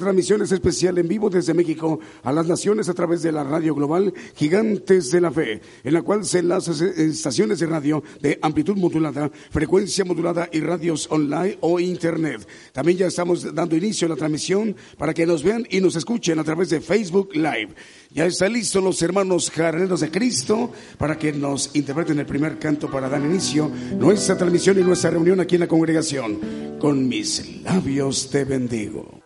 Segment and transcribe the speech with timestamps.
[0.00, 4.12] Transmisión especial en vivo desde México a las naciones a través de la radio global
[4.34, 9.30] Gigantes de la Fe, en la cual se enlazan estaciones de radio de amplitud modulada,
[9.50, 12.48] frecuencia modulada y radios online o internet.
[12.72, 16.38] También ya estamos dando inicio a la transmisión para que nos vean y nos escuchen
[16.38, 17.74] a través de Facebook Live.
[18.10, 22.90] Ya están listos los hermanos jardineros de Cristo para que nos interpreten el primer canto
[22.90, 26.40] para dar inicio nuestra transmisión y nuestra reunión aquí en la congregación.
[26.80, 29.20] Con mis labios te bendigo.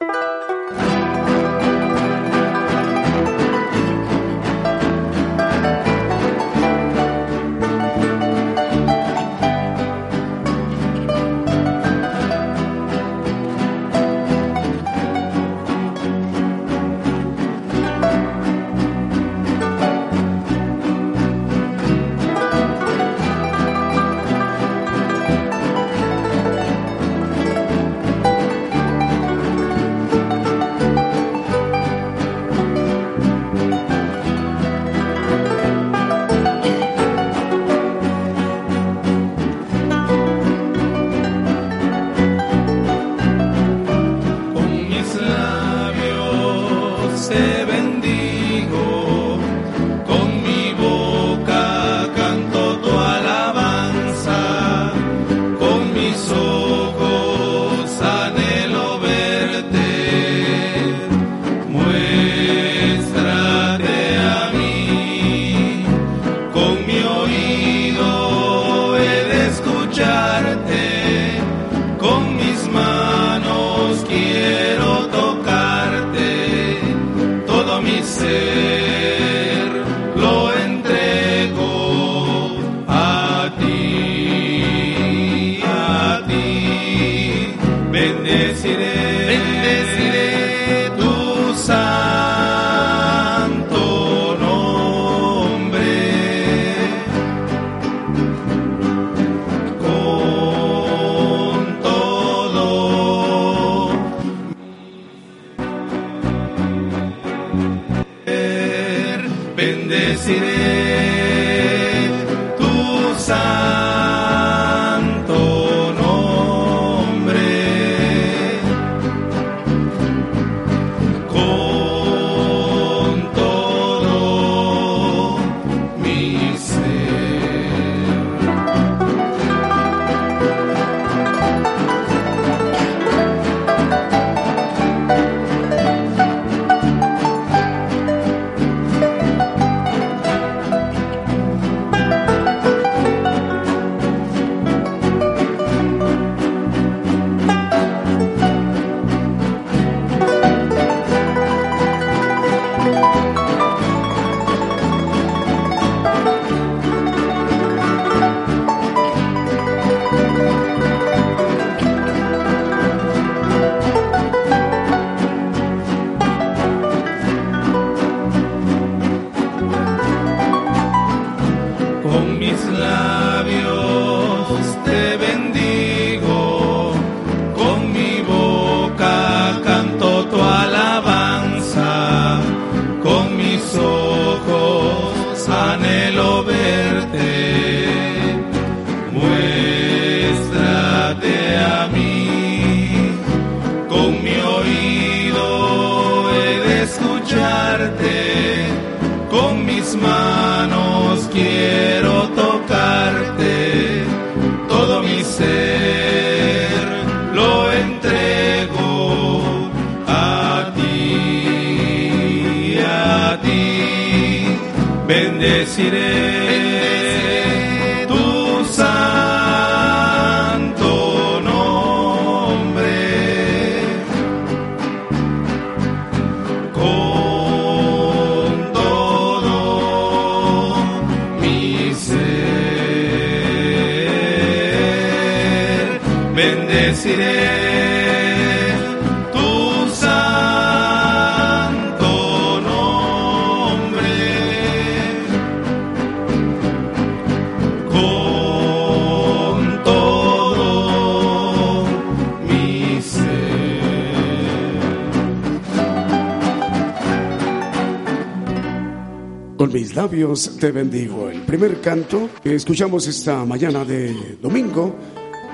[260.09, 261.31] Te bendigo.
[261.31, 264.95] El primer canto que escuchamos esta mañana de domingo.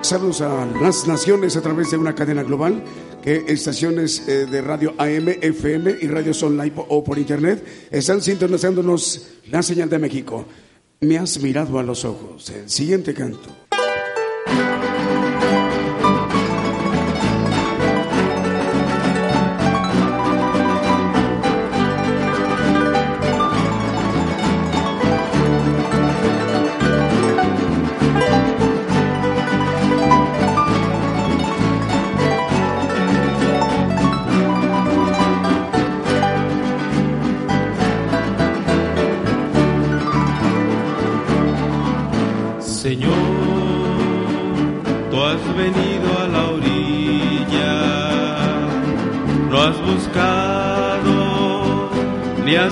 [0.00, 2.82] Saludos a las naciones a través de una cadena global
[3.22, 9.28] que estaciones eh, de radio AM, FM y radios online o por internet están sintonizándonos
[9.50, 10.44] la señal de México.
[11.00, 12.50] Me has mirado a los ojos.
[12.50, 13.69] El siguiente canto.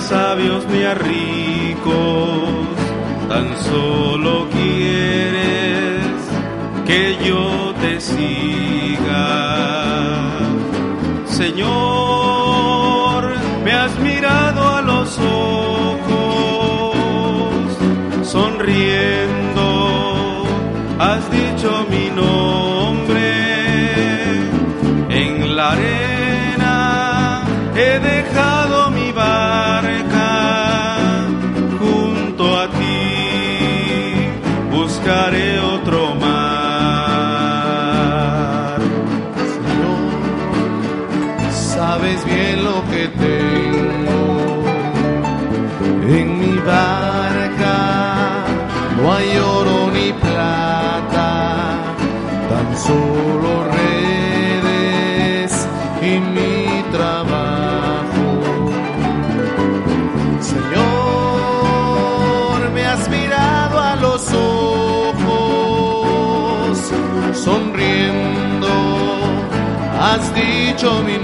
[0.09, 1.93] Sabios ni a ricos,
[3.27, 4.78] tan solo quieres
[70.79, 71.17] dicho mi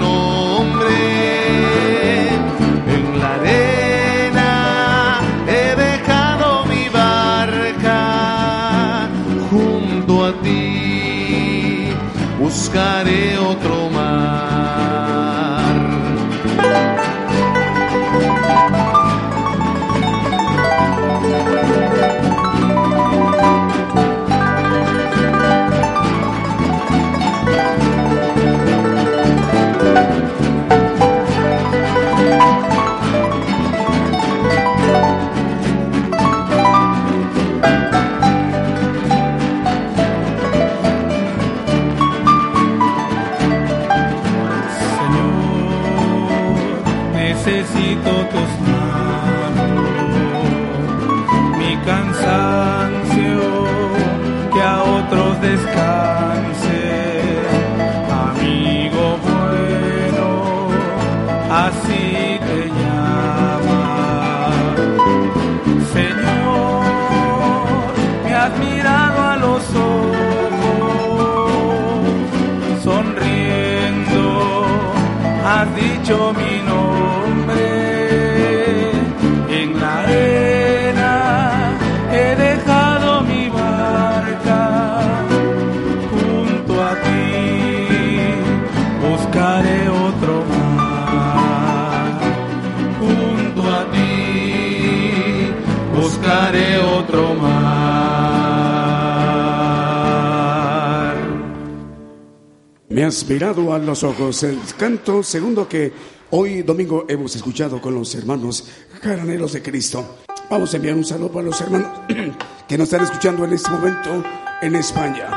[103.06, 104.42] has mirado a los ojos.
[104.42, 105.92] El canto segundo que
[106.30, 108.68] hoy domingo hemos escuchado con los hermanos
[109.00, 110.16] jaraneros de Cristo.
[110.50, 112.00] Vamos a enviar un saludo para los hermanos
[112.68, 114.24] que nos están escuchando en este momento
[114.60, 115.28] en España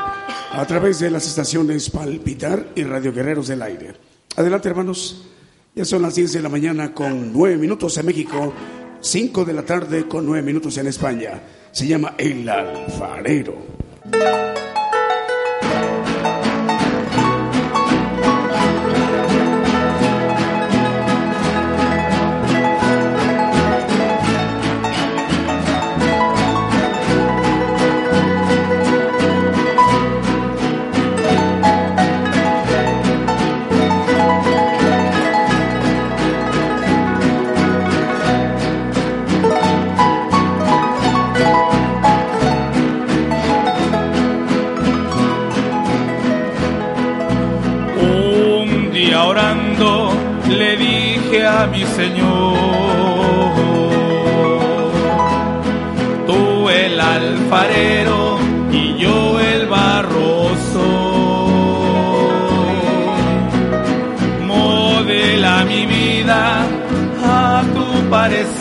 [0.52, 3.94] a través de las estaciones Palpitar y Radio Guerreros del Aire.
[4.36, 5.26] Adelante, hermanos.
[5.76, 8.52] Ya son las 10 de la mañana con 9 minutos en México,
[9.00, 11.40] 5 de la tarde con 9 minutos en España.
[11.72, 14.59] Se llama El Alfarero.
[51.68, 52.60] Mi Señor,
[57.00, 58.38] alfarero
[58.72, 60.90] y yo el barro soy.
[64.46, 66.66] Modela mi vida
[67.24, 68.60] a tu parecer.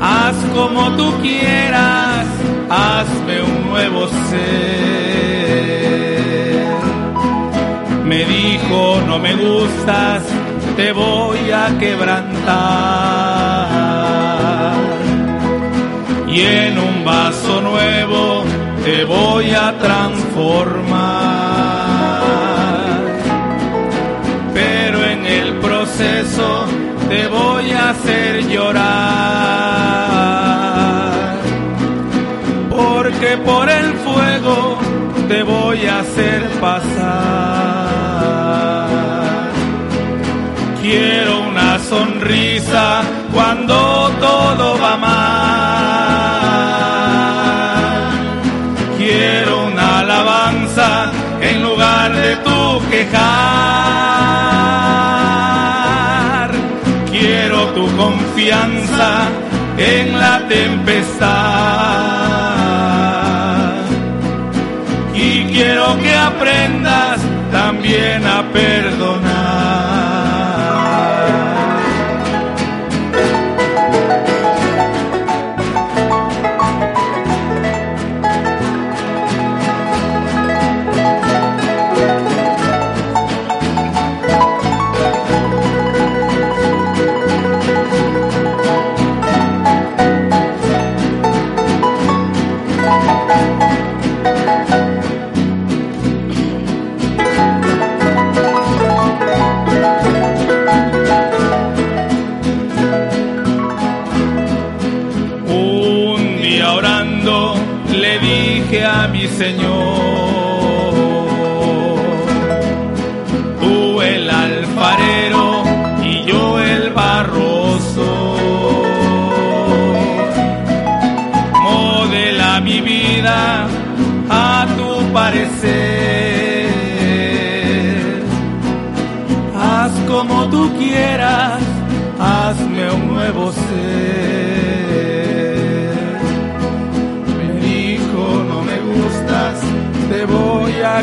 [0.00, 2.26] Haz como tú quieras,
[2.68, 4.71] hazme un nuevo ser.
[9.12, 10.22] No me gustas,
[10.74, 12.46] te voy a quebrantar.
[16.28, 18.44] Y en un vaso nuevo
[18.82, 21.02] te voy a transformar.
[24.54, 26.64] Pero en el proceso
[27.10, 28.72] te voy a hacer llorar.
[32.70, 34.78] Porque por el fuego
[35.28, 37.92] te voy a hacer pasar.
[40.92, 43.00] Quiero una sonrisa
[43.32, 45.12] cuando todo va mal.
[48.98, 53.22] Quiero una alabanza en lugar de tu quejar.
[57.10, 59.30] Quiero tu confianza
[59.78, 61.30] en la tempestad.
[65.14, 67.18] Y quiero que aprendas
[67.50, 68.91] también a perdonar.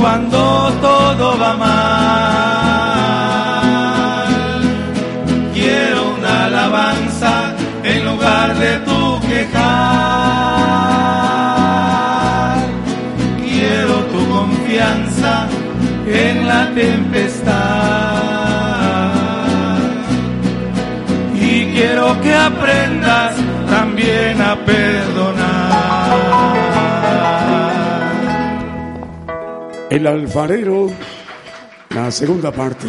[0.00, 0.38] cuando
[0.80, 1.74] todo va mal.
[5.52, 9.64] Quiero una alabanza en lugar de tu quejar.
[13.42, 15.46] Quiero tu confianza
[16.06, 17.52] en la tempestad.
[21.34, 23.34] Y quiero que aprendas
[23.68, 25.43] también a perdonar.
[29.94, 30.90] El alfarero,
[31.90, 32.88] la segunda parte.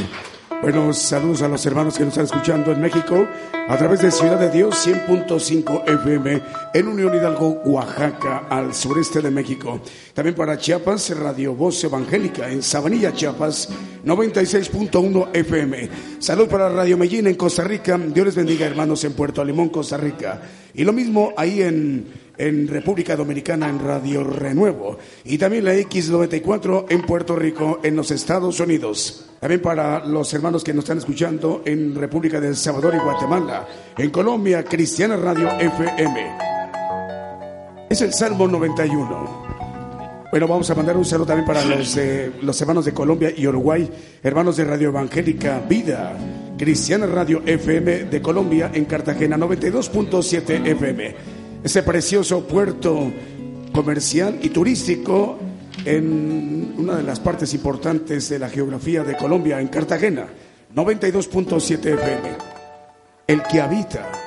[0.64, 3.28] Buenos saludos a los hermanos que nos están escuchando en México
[3.68, 6.42] a través de Ciudad de Dios 100.5 FM
[6.74, 9.80] en Unión Hidalgo, Oaxaca, al sureste de México.
[10.16, 13.70] También para Chiapas, Radio Voz Evangélica en Sabanilla, Chiapas
[14.04, 15.90] 96.1 FM.
[16.18, 18.00] Salud para Radio Medellín en Costa Rica.
[18.00, 20.42] Dios les bendiga, hermanos, en Puerto Limón, Costa Rica.
[20.74, 24.98] Y lo mismo ahí en, en República Dominicana en Radio Renuevo.
[25.24, 29.26] Y también la X94 en Puerto Rico, en los Estados Unidos.
[29.40, 33.68] También para los hermanos que nos están escuchando en República de El Salvador y Guatemala.
[33.98, 36.38] En Colombia, Cristiana Radio FM.
[37.90, 39.46] Es el Salmo 91.
[40.32, 43.48] Bueno, vamos a mandar un saludo también para los, eh, los hermanos de Colombia y
[43.48, 43.90] Uruguay,
[44.22, 46.18] hermanos de Radio Evangélica Vida,
[46.58, 51.16] Cristiana Radio FM de Colombia en Cartagena 92.7 FM.
[51.66, 53.12] Ese precioso puerto
[53.74, 55.40] comercial y turístico
[55.84, 60.28] en una de las partes importantes de la geografía de Colombia, en Cartagena
[60.76, 62.30] 92.7 FM.
[63.26, 64.25] El que habita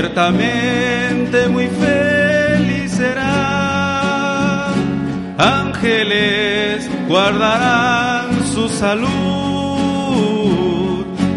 [0.00, 4.68] ciertamente muy feliz será.
[5.36, 9.10] Ángeles guardarán su salud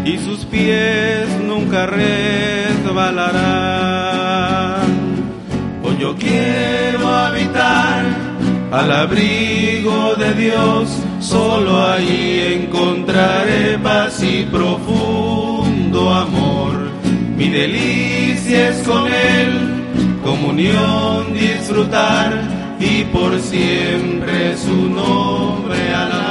[0.06, 3.26] y sus pies nunca resbalarán.
[5.82, 8.02] Hoy yo quiero habitar
[8.72, 10.88] al abrigo de Dios,
[11.20, 16.53] solo ahí encontraré paz y profundo amor.
[18.54, 22.40] Mi delicia es con Él, comunión disfrutar
[22.78, 26.23] y por siempre su nombre alabar.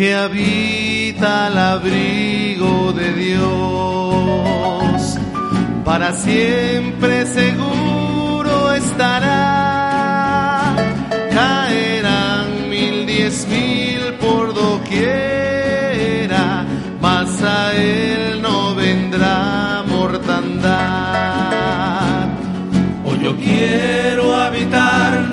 [0.00, 5.18] Que habita al abrigo de Dios,
[5.84, 10.74] para siempre seguro estará.
[11.30, 14.94] Caerán mil, diez mil por doquiera,
[17.02, 20.70] mas a él no vendrá mortandad.
[23.04, 25.26] Hoy yo quiero habitar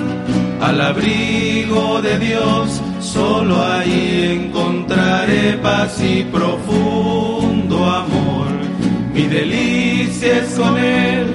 [0.60, 2.82] al abrigo de Dios
[3.18, 8.50] solo ahí encontraré paz y profundo amor.
[9.12, 11.26] Mi delicia es con Él,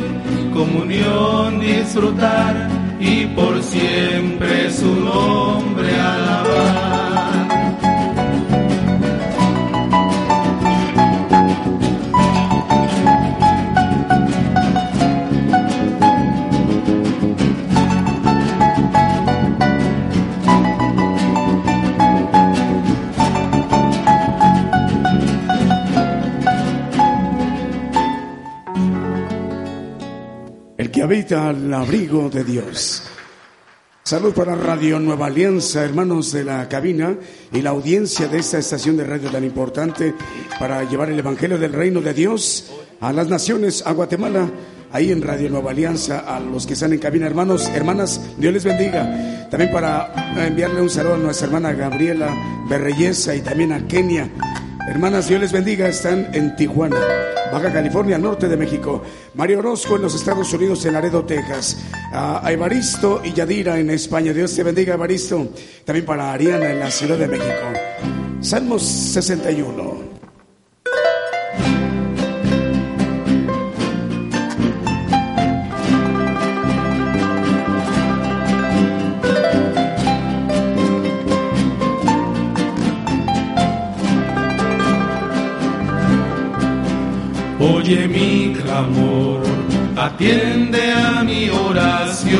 [0.53, 2.69] comunión disfrutar
[2.99, 7.32] y por siempre su nombre alabar.
[31.13, 33.03] Habita al abrigo de Dios.
[34.01, 37.15] Salud para Radio Nueva Alianza, hermanos de la cabina
[37.51, 40.15] y la audiencia de esta estación de radio tan importante
[40.57, 44.49] para llevar el Evangelio del Reino de Dios a las naciones, a Guatemala,
[44.91, 48.63] ahí en Radio Nueva Alianza, a los que están en cabina, hermanos, hermanas, Dios les
[48.63, 49.47] bendiga.
[49.51, 52.35] También para enviarle un saludo a nuestra hermana Gabriela
[52.67, 54.31] Berreyesa y también a Kenia.
[54.87, 56.99] Hermanas, Dios les bendiga, están en Tijuana.
[57.51, 59.01] Baja California, norte de México.
[59.33, 61.77] Mario Orozco en los Estados Unidos, en Laredo, Texas.
[62.11, 64.33] A Evaristo y Yadira en España.
[64.33, 65.47] Dios te bendiga, Evaristo.
[65.85, 67.63] También para Ariana en la Ciudad de México.
[68.41, 70.12] Salmos 61.
[87.85, 89.41] Oye mi clamor,
[89.97, 92.39] atiende a mi oración.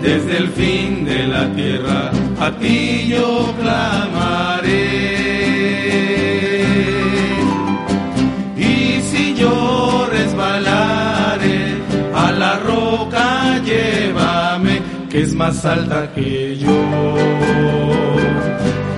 [0.00, 4.88] Desde el fin de la tierra a ti yo clamaré.
[8.56, 11.74] Y si yo resbalare
[12.14, 16.80] a la roca, llévame, que es más alta que yo,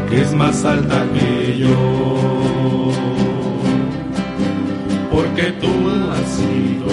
[0.08, 2.59] que es más alta que yo.
[5.30, 5.70] Porque tú
[6.10, 6.86] has sido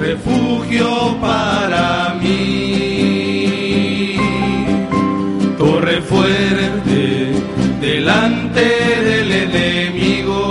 [0.00, 4.16] refugio para mí,
[5.56, 7.34] torre fuerte
[7.80, 8.64] delante
[9.04, 10.42] del enemigo.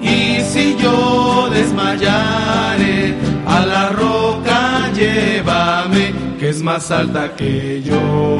[0.00, 3.14] Y si yo desmayare
[3.46, 8.38] a la roca, llévame, que es más alta que yo,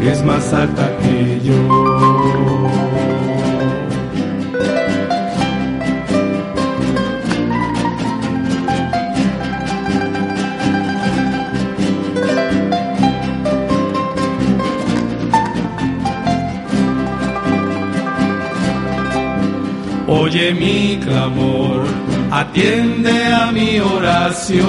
[0.00, 1.95] es más alta que yo.
[20.36, 21.86] Oye mi clamor,
[22.30, 24.66] atiende a mi oración.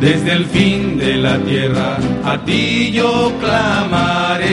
[0.00, 4.46] Desde el fin de la tierra a ti yo clamaré.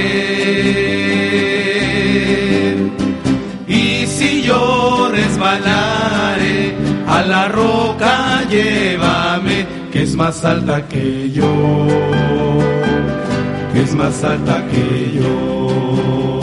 [3.65, 6.75] Y si yo resbalare
[7.07, 11.87] a la roca, llévame, que es más alta que yo,
[13.71, 16.34] que es más alta que yo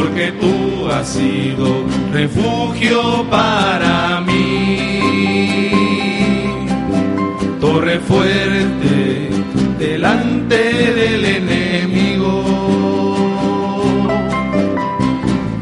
[0.00, 4.88] porque tú has sido refugio para mí,
[7.60, 9.28] torre fuerte
[9.78, 10.56] delante
[11.00, 12.34] del enemigo.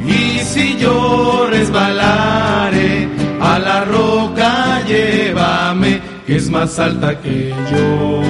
[0.07, 3.09] Y si yo resbalare
[3.41, 8.23] a la roca, llévame, que es más alta que yo,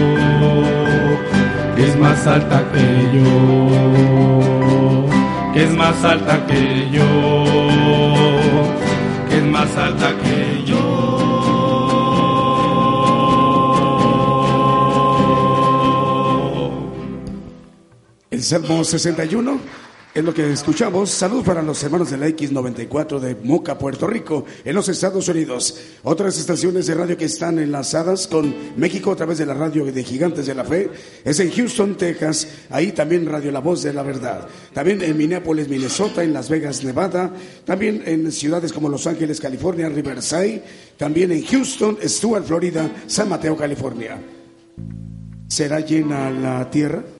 [1.76, 4.57] que es más alta que yo
[5.58, 7.04] que es más alta que yo,
[9.28, 10.78] que es más alta que yo.
[18.30, 19.58] El Salmo 61
[20.18, 21.10] es lo que escuchamos.
[21.10, 25.78] Salud para los hermanos de la X94 de Moca, Puerto Rico, en los Estados Unidos.
[26.02, 30.02] Otras estaciones de radio que están enlazadas con México a través de la radio de
[30.02, 30.90] Gigantes de la Fe
[31.24, 32.48] es en Houston, Texas.
[32.70, 34.48] Ahí también Radio La Voz de la Verdad.
[34.72, 37.32] También en Minneapolis, Minnesota, en Las Vegas, Nevada.
[37.64, 40.64] También en ciudades como Los Ángeles, California, Riverside.
[40.96, 44.20] También en Houston, Stuart, Florida, San Mateo, California.
[45.46, 47.17] ¿Será llena la tierra?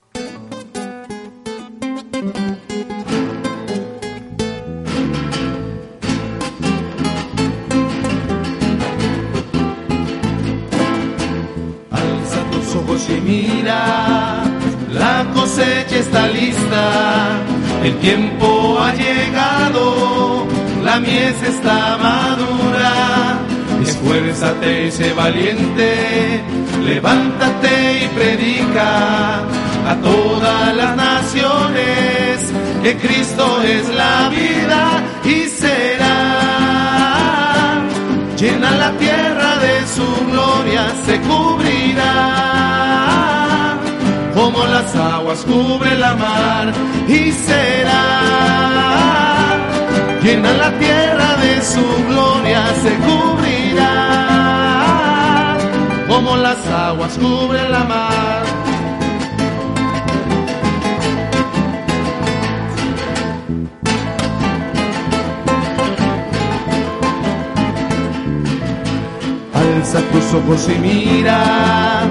[17.83, 20.45] El tiempo ha llegado,
[20.83, 23.39] la mies está madura.
[23.81, 26.41] Esfuérzate y sé valiente,
[26.83, 29.39] levántate y predica
[29.87, 32.51] a todas las naciones
[32.83, 36.15] que Cristo es la vida y será.
[38.37, 43.08] Llena la tierra de su gloria, se cubrirá
[44.39, 46.71] como las aguas cubre la mar
[47.07, 48.05] y será
[50.23, 53.95] llena la tierra de su gloria, se cubrirá
[56.07, 58.58] como las aguas cubre la mar.
[69.89, 72.03] Alza tus ojos y mira,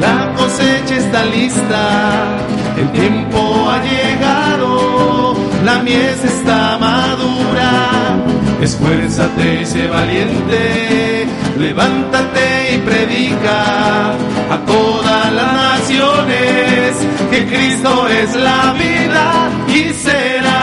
[0.00, 2.38] la cosecha está lista,
[2.78, 8.16] el tiempo ha llegado, la mies está madura.
[8.62, 11.26] Esfuérzate y sé valiente,
[11.58, 14.12] levántate y predica
[14.50, 16.96] a todas las naciones
[17.30, 20.62] que Cristo es la vida y será.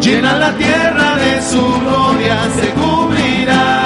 [0.00, 3.85] Llena la tierra de su gloria, se cubrirá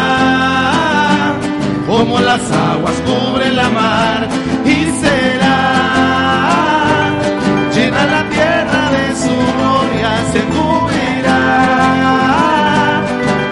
[2.23, 4.29] las aguas cubren la mar
[4.65, 5.59] y será
[7.75, 11.43] llena la tierra de su gloria, se cubrirá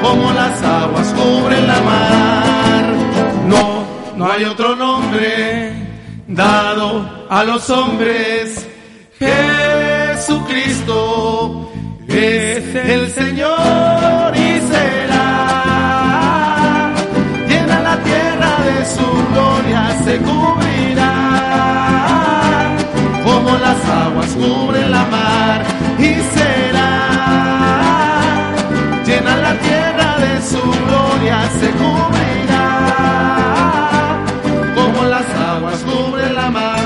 [0.03, 2.85] como las aguas cubren la mar.
[3.47, 3.85] No,
[4.17, 5.73] no hay otro nombre
[6.27, 8.67] dado a los hombres.
[9.19, 10.79] Jesucristo
[12.09, 13.88] es el Señor
[24.35, 25.64] cubren la mar
[25.99, 26.91] y será.
[29.05, 32.69] Llena la tierra de su gloria, se cubrirá.
[34.75, 36.79] Como las aguas cubren la mar.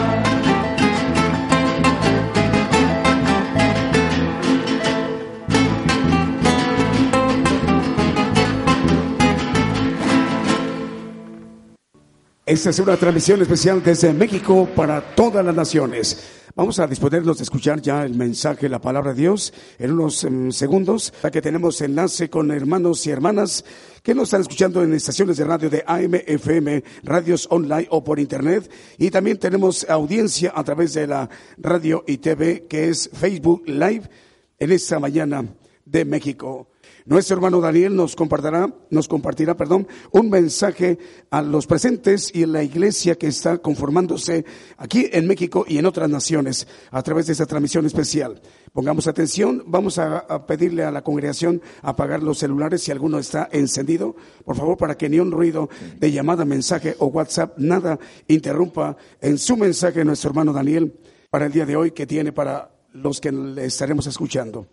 [12.44, 16.41] Esta es una transmisión especial desde México para todas las naciones.
[16.54, 20.52] Vamos a disponernos de escuchar ya el mensaje, la palabra de Dios, en unos em,
[20.52, 23.64] segundos, ya que tenemos enlace con hermanos y hermanas
[24.02, 28.20] que nos están escuchando en estaciones de radio de AM, FM, radios online o por
[28.20, 28.70] internet.
[28.98, 34.10] Y también tenemos audiencia a través de la radio y TV, que es Facebook Live,
[34.58, 35.46] en esta mañana
[35.86, 36.71] de México.
[37.04, 40.98] Nuestro hermano Daniel nos compartirá, nos compartirá, perdón, un mensaje
[41.30, 44.44] a los presentes y en la iglesia que está conformándose
[44.76, 48.40] aquí en México y en otras naciones a través de esta transmisión especial.
[48.72, 53.48] Pongamos atención, vamos a, a pedirle a la congregación apagar los celulares si alguno está
[53.52, 58.96] encendido, por favor, para que ni un ruido de llamada, mensaje o WhatsApp, nada interrumpa
[59.20, 60.98] en su mensaje nuestro hermano Daniel
[61.30, 64.66] para el día de hoy que tiene para los que le estaremos escuchando.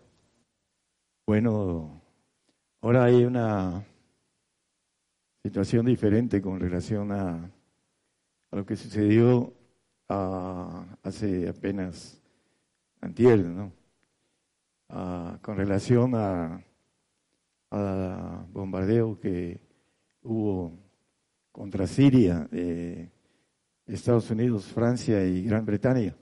[1.25, 1.98] Bueno,
[2.81, 3.85] Ahora hay una
[5.43, 7.51] situación diferente con relación a,
[8.51, 9.53] a lo que sucedió
[10.07, 12.21] a, hace apenas
[13.01, 13.73] antier, ¿no?
[15.41, 16.63] con relación a,
[17.71, 19.59] a bombardeo que
[20.23, 20.71] hubo
[21.51, 22.47] contra Siria,
[23.85, 26.15] Estados Unidos, Francia y Gran Bretaña.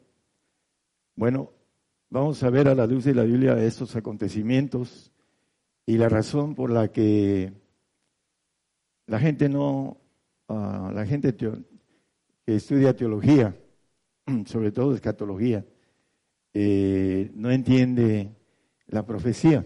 [1.16, 1.52] Bueno,
[2.10, 5.14] vamos a ver a la luz de la Biblia estos acontecimientos
[5.90, 7.54] y la razón por la que
[9.08, 9.98] la gente no,
[10.50, 11.56] uh, la gente que
[12.46, 13.56] estudia teología,
[14.46, 15.66] sobre todo escatología,
[16.54, 18.36] eh, no entiende
[18.88, 19.66] la profecía.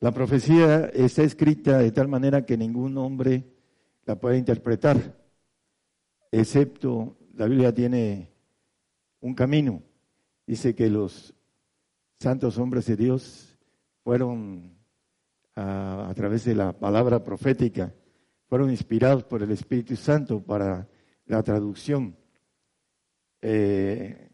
[0.00, 3.44] La profecía está escrita de tal manera que ningún hombre
[4.04, 5.16] la puede interpretar,
[6.30, 8.30] excepto la Biblia tiene
[9.20, 9.82] un camino.
[10.46, 11.32] Dice que los
[12.20, 13.58] santos hombres de Dios
[14.04, 14.75] fueron
[15.56, 17.92] a, través de la palabra profética,
[18.46, 20.86] fueron inspirados por el Espíritu Santo para
[21.24, 22.16] la traducción.
[23.40, 24.28] Eh,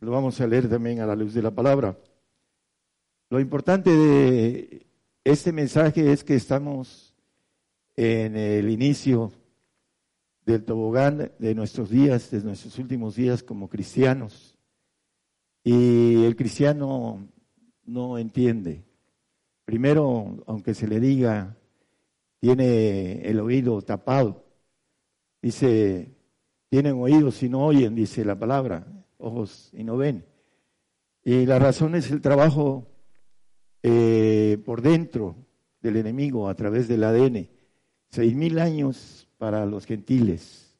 [0.00, 1.98] lo vamos a leer también a la luz de la palabra.
[3.28, 4.86] Lo importante de
[5.24, 7.14] este mensaje es que estamos
[7.96, 9.32] en el inicio
[10.44, 14.56] del tobogán de nuestros días, de nuestros últimos días como cristianos.
[15.64, 17.26] Y el cristiano
[17.84, 18.85] no entiende
[19.66, 21.56] Primero, aunque se le diga,
[22.38, 24.44] tiene el oído tapado.
[25.42, 26.14] Dice,
[26.68, 28.86] tienen oídos y no oyen, dice la palabra,
[29.18, 30.24] ojos y no ven.
[31.24, 32.86] Y la razón es el trabajo
[33.82, 35.34] eh, por dentro
[35.80, 37.48] del enemigo a través del ADN.
[38.08, 40.78] Seis mil años para los gentiles.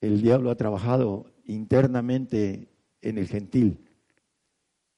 [0.00, 2.68] El diablo ha trabajado internamente
[3.00, 3.84] en el gentil.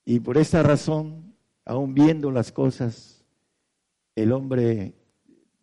[0.04, 1.34] Y por esta razón,
[1.64, 3.13] aún viendo las cosas
[4.16, 4.94] el hombre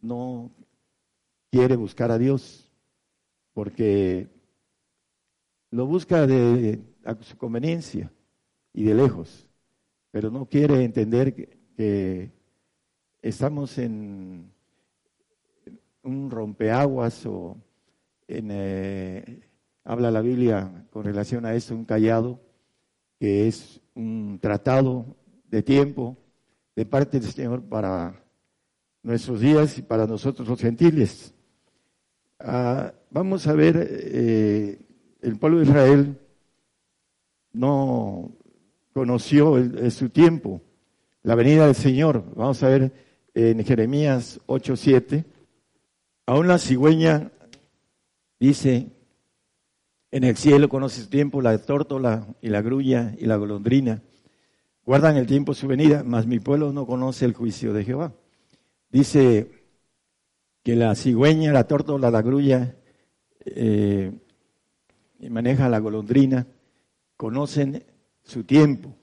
[0.02, 0.52] no
[1.50, 2.72] quiere buscar a Dios
[3.54, 4.28] porque
[5.70, 8.12] lo busca de a su conveniencia
[8.74, 9.50] y de lejos,
[10.12, 12.32] pero no quiere entender que,
[13.24, 14.52] estamos en
[16.04, 17.58] un rompeaguas o
[18.28, 19.42] en, eh,
[19.84, 22.40] habla la Biblia con relación a esto, un callado,
[23.20, 26.18] que es un tratado de tiempo
[26.76, 28.24] de parte del Señor para
[29.04, 31.34] nuestros días y para nosotros los gentiles.
[32.40, 34.80] Ah, vamos a ver, eh,
[35.22, 36.20] el pueblo de Israel
[37.54, 38.32] no
[38.94, 39.58] conoció
[39.92, 40.62] su tiempo
[41.24, 42.24] la venida del Señor.
[42.36, 42.92] Vamos a ver
[43.34, 45.26] en Jeremías 8:7.
[46.26, 47.32] Aún la cigüeña
[48.40, 48.92] dice,
[50.12, 54.02] en el cielo conoce su tiempo la tórtola y la grulla y la golondrina.
[54.86, 58.14] Guardan el tiempo su venida, mas mi pueblo no conoce el juicio de Jehová.
[58.92, 59.50] Dice
[60.64, 62.76] que la cigüeña, la tórtola, la grulla,
[63.46, 64.12] eh,
[65.30, 66.46] maneja la golondrina,
[67.16, 67.84] conocen
[68.24, 68.94] su tiempo.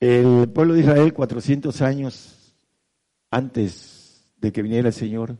[0.00, 2.54] El pueblo de Israel, 400 años
[3.30, 5.36] antes de que viniera el Señor,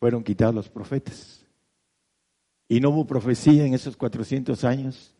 [0.00, 1.36] fueron quitados los profetas.
[2.68, 5.12] y no hubo profecía en esos 400 años.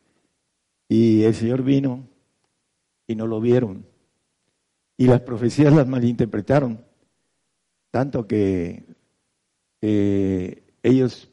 [0.89, 2.07] Y el Señor vino
[3.09, 3.90] y no lo vieron.
[5.01, 6.85] Y las profecías las malinterpretaron,
[7.91, 8.85] tanto que
[9.81, 11.31] ellos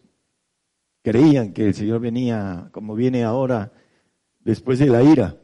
[1.03, 3.73] creían que el Señor venía como viene ahora
[4.39, 5.35] después de la ira.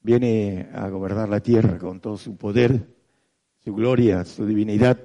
[0.00, 2.88] Viene a gobernar la tierra con todo su poder,
[3.58, 4.98] su gloria, su divinidad.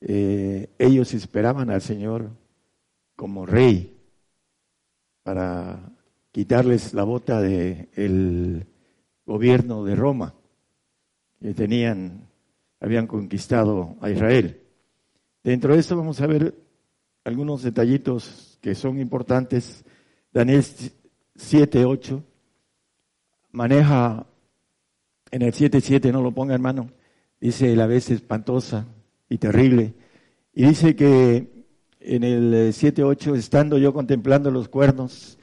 [0.00, 2.30] Eh, ellos esperaban al Señor
[3.16, 3.98] como rey
[5.24, 5.96] para
[6.30, 8.68] quitarles la bota del
[9.26, 10.36] gobierno de Roma
[11.40, 12.28] que tenían,
[12.80, 14.60] habían conquistado a Israel.
[15.42, 16.54] Dentro de esto vamos a ver
[17.24, 19.84] algunos detallitos que son importantes.
[20.32, 20.64] Daniel
[21.36, 22.22] 7, 8
[23.52, 24.26] maneja
[25.30, 26.90] en el 7.7, no lo ponga hermano,
[27.40, 28.86] dice la vez espantosa
[29.28, 29.94] y terrible.
[30.52, 31.64] Y dice que
[32.00, 35.38] en el 7.8, estando yo contemplando los cuernos,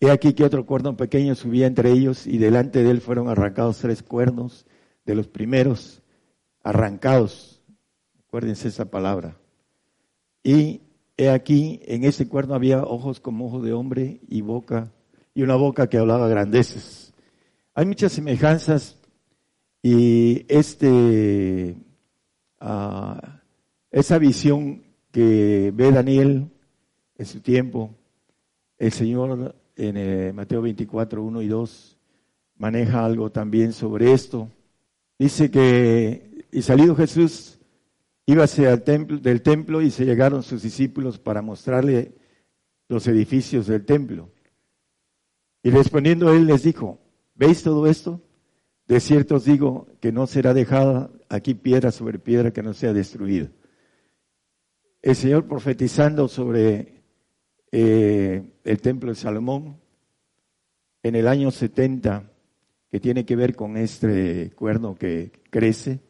[0.00, 3.78] he aquí que otro cuerno pequeño subía entre ellos y delante de él fueron arrancados
[3.78, 4.66] tres cuernos
[5.08, 6.02] de los primeros,
[6.62, 7.62] arrancados.
[8.26, 9.38] Acuérdense esa palabra.
[10.44, 10.82] Y
[11.16, 14.92] he aquí, en ese cuerno había ojos como ojos de hombre y boca,
[15.32, 17.14] y una boca que hablaba grandeces.
[17.72, 18.98] Hay muchas semejanzas
[19.82, 21.74] y este,
[22.60, 23.40] ah,
[23.90, 26.50] esa visión que ve Daniel
[27.16, 27.94] en su tiempo,
[28.76, 31.98] el Señor en eh, Mateo 24, 1 y 2
[32.58, 34.50] maneja algo también sobre esto.
[35.18, 37.58] Dice que, y salido Jesús,
[38.26, 42.14] íbase al templo, del templo y se llegaron sus discípulos para mostrarle
[42.88, 44.30] los edificios del templo.
[45.62, 47.00] Y respondiendo él les dijo,
[47.34, 48.22] ¿veis todo esto?
[48.86, 52.92] De cierto os digo que no será dejada aquí piedra sobre piedra que no sea
[52.92, 53.50] destruida
[55.02, 57.02] el Señor profetizando sobre
[57.70, 59.80] eh, el templo de Salomón
[61.02, 62.30] en el año 70,
[62.90, 66.00] que tiene que ver con este cuerno que crece,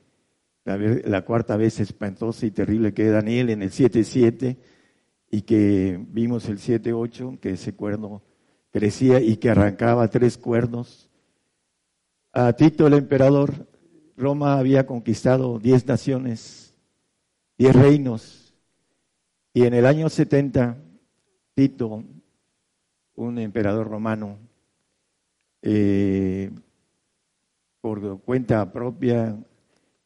[0.64, 4.56] la, cuarta vez espantosa y terrible que es Daniel en el 7.7,
[5.30, 8.22] y que vimos el 7.8, que ese cuerno
[8.70, 11.10] crecía y que arrancaba tres cuernos.
[12.32, 13.66] A Tito el emperador,
[14.16, 16.74] Roma había conquistado diez naciones,
[17.56, 18.54] diez reinos,
[19.52, 20.76] y en el año 70,
[21.54, 22.04] Tito,
[23.14, 24.38] un emperador romano,
[25.62, 26.50] eh,
[27.88, 29.38] por cuenta propia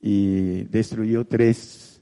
[0.01, 2.01] y destruyó tres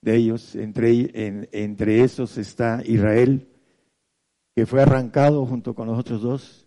[0.00, 0.54] de ellos.
[0.54, 1.10] Entre,
[1.52, 3.48] entre esos está Israel,
[4.54, 6.66] que fue arrancado junto con los otros dos.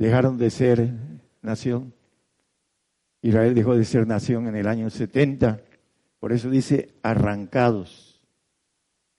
[0.00, 0.90] Dejaron de ser
[1.42, 1.94] nación.
[3.20, 5.60] Israel dejó de ser nación en el año 70.
[6.18, 8.20] Por eso dice arrancados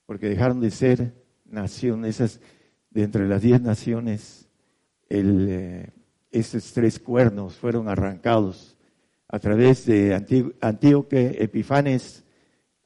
[0.06, 1.14] porque dejaron de ser
[1.46, 2.42] nación, esas
[2.90, 4.50] de entre las diez naciones,
[5.08, 5.90] el, eh,
[6.34, 8.76] esos tres cuernos fueron arrancados
[9.28, 10.14] a través de
[10.62, 12.26] Antíoque Epifanes,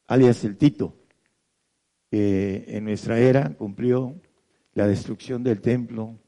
[0.05, 0.95] alias el Tito,
[2.11, 4.15] que en nuestra era cumplió
[4.73, 6.19] la destrucción del templo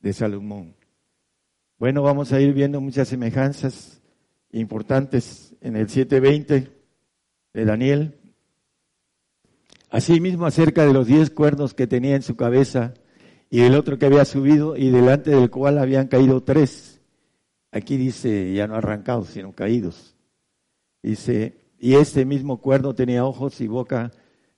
[0.00, 0.76] de Salomón.
[1.78, 4.00] Bueno, vamos a ir viendo muchas semejanzas
[4.52, 6.72] importantes en el 720
[7.52, 8.14] de Daniel,
[9.90, 12.94] Asimismo, acerca de los diez cuernos que tenía en su cabeza
[13.50, 17.00] y el otro que había subido y delante del cual habían caído tres.
[17.70, 20.16] Aquí dice, ya no arrancados, sino caídos.
[21.02, 24.12] Dice, y este mismo cuerno tenía ojos y boca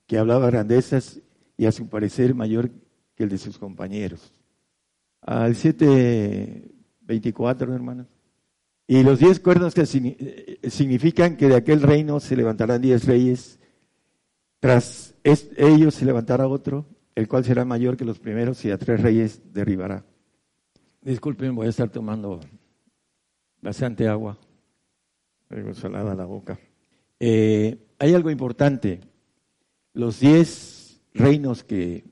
[0.07, 1.19] que hablaba grandezas
[1.57, 2.71] y a su parecer mayor
[3.15, 4.33] que el de sus compañeros.
[5.21, 8.07] Al 7.24, hermanos.
[8.87, 13.59] Y los diez cuernos que eh, significan que de aquel reino se levantarán diez reyes
[14.59, 16.85] tras ellos se levantará otro,
[17.19, 20.05] el cual será mayor que los primeros y a tres reyes derribará.
[21.01, 22.39] Disculpen, voy a estar tomando
[23.61, 24.37] bastante agua.
[25.49, 26.57] Luego salada la boca.
[27.19, 29.01] Eh, hay algo importante.
[29.93, 32.05] Los diez reinos que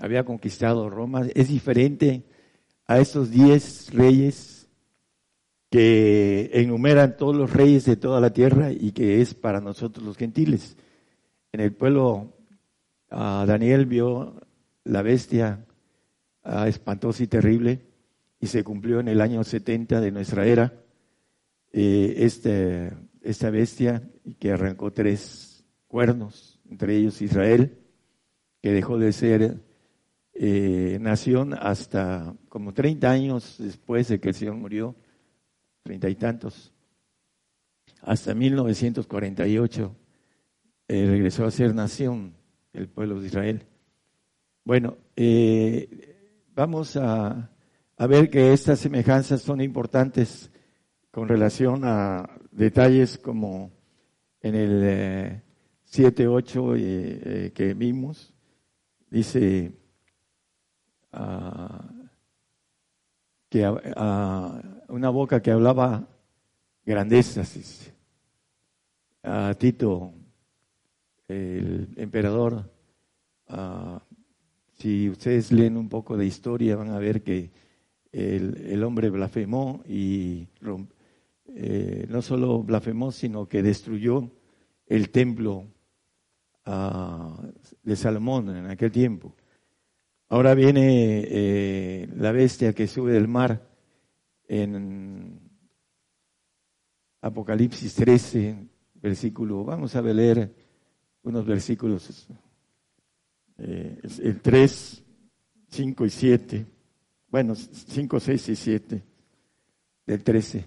[0.00, 2.24] había conquistado Roma es diferente
[2.86, 4.68] a esos diez reyes
[5.70, 10.16] que enumeran todos los reyes de toda la tierra y que es para nosotros los
[10.16, 10.76] gentiles
[11.52, 12.31] en el pueblo
[13.12, 14.40] Daniel vio
[14.84, 15.64] la bestia
[16.66, 17.80] espantosa y terrible
[18.40, 20.72] y se cumplió en el año 70 de nuestra era
[21.72, 22.92] eh, este,
[23.22, 24.02] esta bestia
[24.38, 27.78] que arrancó tres cuernos, entre ellos Israel,
[28.60, 29.60] que dejó de ser
[30.34, 34.96] eh, nación hasta como 30 años después de que el Señor murió,
[35.82, 36.72] treinta y tantos,
[38.00, 39.96] hasta 1948
[40.88, 42.34] eh, regresó a ser nación
[42.72, 43.66] el pueblo de Israel.
[44.64, 47.50] Bueno, eh, vamos a,
[47.98, 50.50] ver que estas semejanzas son importantes
[51.10, 53.70] con relación a detalles como
[54.40, 55.42] en el
[55.84, 58.34] 7, eh, 8 eh, que vimos,
[59.10, 59.72] dice
[61.12, 61.84] ah,
[63.48, 66.08] que uh, una boca que hablaba
[66.84, 67.92] grandezas,
[69.22, 70.14] a Tito,
[71.32, 72.70] el emperador,
[74.78, 77.50] si ustedes leen un poco de historia van a ver que
[78.12, 80.48] el, hombre blasfemó y
[81.54, 84.30] eh, no solo blasfemó, sino que destruyó
[84.86, 85.66] el templo
[87.82, 89.34] de Salomón en aquel tiempo.
[90.28, 93.68] Ahora viene eh, la bestia que sube del mar
[94.46, 95.40] en
[97.20, 100.54] Apocalipsis 13, versículo, vamos a leer
[101.22, 102.28] unos versículos,
[103.58, 105.04] el 3,
[105.68, 106.66] 5 y 7,
[107.28, 109.02] bueno, 5, 6 y 7,
[110.06, 110.66] del 13.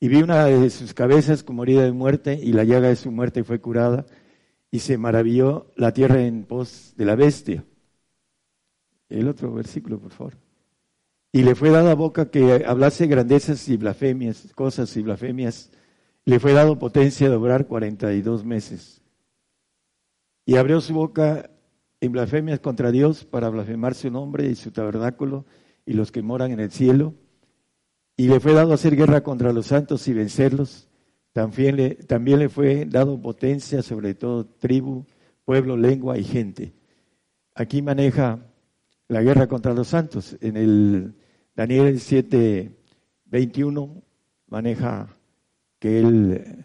[0.00, 3.12] Y vi una de sus cabezas como herida de muerte, y la llaga de su
[3.12, 4.06] muerte fue curada,
[4.70, 7.64] y se maravilló la tierra en pos de la bestia.
[9.08, 10.38] El otro versículo, por favor.
[11.30, 15.70] Y le fue dada boca que hablase grandezas y blasfemias, cosas y blasfemias.
[16.24, 19.01] Le fue dado potencia de obrar 42 meses.
[20.44, 21.50] Y abrió su boca
[22.00, 25.46] en blasfemias contra Dios para blasfemar su nombre y su tabernáculo
[25.86, 27.14] y los que moran en el cielo.
[28.16, 30.88] Y le fue dado hacer guerra contra los santos y vencerlos.
[31.32, 35.06] También le, también le fue dado potencia sobre todo tribu,
[35.44, 36.74] pueblo, lengua y gente.
[37.54, 38.40] Aquí maneja
[39.08, 40.36] la guerra contra los santos.
[40.40, 41.14] En el
[41.54, 42.74] Daniel 7,
[43.26, 44.02] 21
[44.48, 45.08] maneja
[45.78, 46.64] que él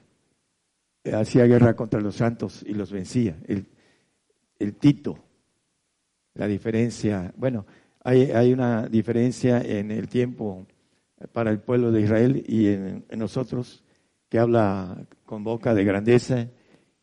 [1.14, 3.38] hacía guerra contra los santos y los vencía.
[3.48, 3.66] El,
[4.76, 5.18] Tito,
[6.34, 7.66] la diferencia, bueno,
[8.04, 10.66] hay, hay, una diferencia en el tiempo
[11.32, 13.84] para el pueblo de Israel y en, nosotros
[14.30, 16.48] que habla con boca de grandeza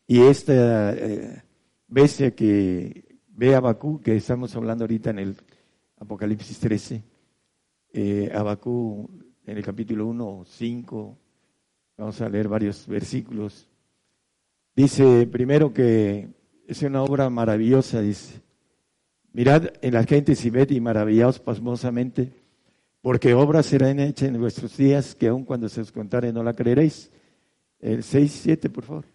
[0.07, 1.43] y esta eh,
[1.87, 5.37] bestia que ve a Bakú, que estamos hablando ahorita en el
[5.97, 7.03] Apocalipsis 13,
[7.93, 11.17] eh, en el capítulo 1, 5,
[11.97, 13.69] vamos a leer varios versículos.
[14.75, 16.27] Dice primero que
[16.67, 18.41] es una obra maravillosa, dice.
[19.31, 22.31] Mirad en la gente y ved y maravillaos pasmosamente,
[23.01, 26.53] porque obra serán hechas en vuestros días que aun cuando se os contare no la
[26.53, 27.11] creeréis.
[27.79, 29.05] El 6, 7, por favor.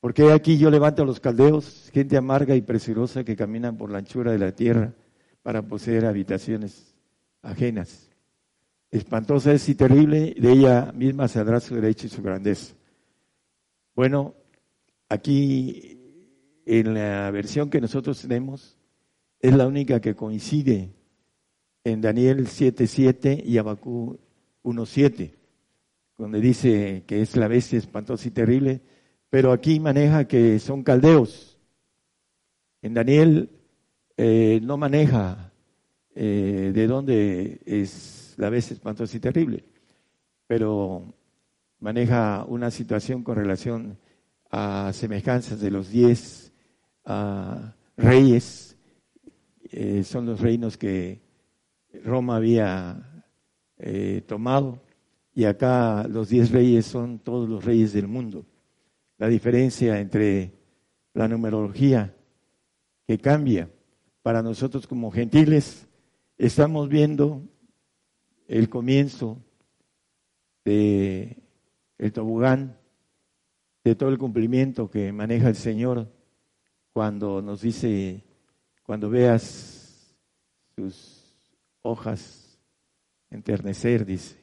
[0.00, 3.98] Porque aquí yo levanto a los caldeos, gente amarga y presurosa que caminan por la
[3.98, 4.92] anchura de la tierra
[5.42, 6.94] para poseer habitaciones
[7.42, 8.10] ajenas.
[8.90, 12.74] Espantosa es y terrible, de ella misma saldrá su derecho y su grandeza.
[13.94, 14.34] Bueno,
[15.08, 15.98] aquí
[16.64, 18.76] en la versión que nosotros tenemos
[19.40, 20.92] es la única que coincide
[21.84, 24.18] en Daniel 7.7 y Abacú
[24.64, 25.32] 1.7,
[26.18, 28.80] donde dice que es la bestia espantosa y terrible,
[29.30, 31.60] pero aquí maneja que son caldeos.
[32.82, 33.50] En Daniel
[34.16, 35.52] eh, no maneja
[36.14, 39.64] eh, de dónde es la bestia espantosa y terrible,
[40.48, 41.14] pero
[41.78, 43.98] maneja una situación con relación
[44.50, 46.52] a semejanzas de los diez
[47.96, 48.76] reyes,
[49.70, 51.20] eh, son los reinos que
[52.04, 53.24] Roma había
[53.78, 54.82] eh, tomado,
[55.34, 58.46] y acá los diez reyes son todos los reyes del mundo.
[59.18, 60.52] La diferencia entre
[61.14, 62.14] la numerología
[63.06, 63.70] que cambia
[64.22, 65.86] para nosotros como gentiles
[66.38, 67.42] estamos viendo
[68.48, 69.38] el comienzo
[70.64, 71.42] de
[71.98, 72.78] el tobogán,
[73.86, 76.12] de todo el cumplimiento que maneja el Señor
[76.92, 78.24] cuando nos dice,
[78.82, 80.12] cuando veas
[80.74, 81.22] sus
[81.82, 82.58] hojas
[83.30, 84.38] enternecer, dice,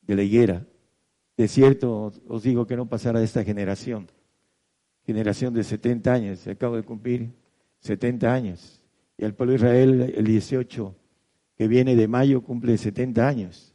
[0.00, 0.64] de la higuera.
[1.36, 4.06] De cierto, os digo que no pasará de esta generación,
[5.04, 7.32] generación de 70 años, acabo de cumplir
[7.80, 8.80] 70 años,
[9.18, 10.94] y el pueblo de Israel el 18
[11.56, 13.74] que viene de mayo cumple 70 años.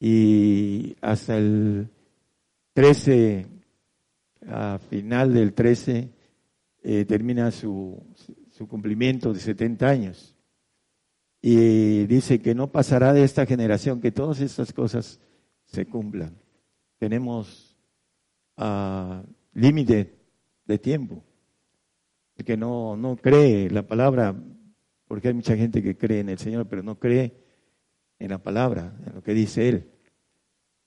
[0.00, 1.90] Y hasta el
[2.72, 3.46] 13,
[4.46, 6.10] a final del 13,
[6.82, 8.02] eh, termina su,
[8.50, 10.36] su cumplimiento de 70 años.
[11.40, 15.20] Y dice que no pasará de esta generación que todas estas cosas
[15.64, 16.36] se cumplan.
[16.98, 17.76] Tenemos
[18.58, 19.22] uh,
[19.52, 20.14] límite
[20.66, 21.24] de tiempo.
[22.36, 24.36] El que no, no cree la palabra
[25.12, 27.36] porque hay mucha gente que cree en el Señor, pero no cree
[28.18, 29.90] en la palabra, en lo que dice Él.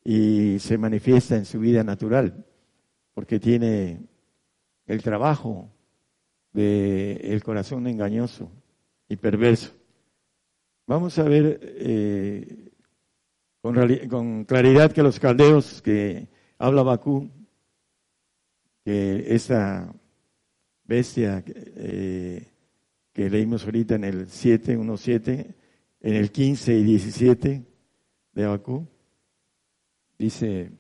[0.03, 2.45] Y se manifiesta en su vida natural,
[3.16, 4.01] porque tiene
[4.86, 5.72] el trabajo
[6.53, 8.51] del corazón engañoso,
[9.09, 9.72] y perverso.
[10.88, 12.72] Vamos a ver eh,
[13.61, 17.30] con, claridad que los caldeos que habla Bakú,
[18.84, 19.91] que esa
[20.84, 22.47] bestia eh,
[23.11, 25.55] que leímos ahorita en el 7, 1, 7,
[26.01, 27.63] en el 15 y 17
[28.34, 28.86] de Bakú,
[30.18, 30.72] dice,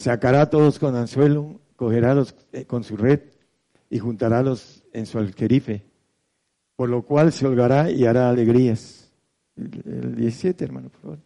[0.00, 3.20] sacará todos con anzuelo, cogerá los, eh, con su red
[3.90, 5.84] y juntará los en su alquerife,
[6.74, 9.12] por lo cual se holgará y hará alegrías.
[9.56, 11.18] El 17, hermano, por favor.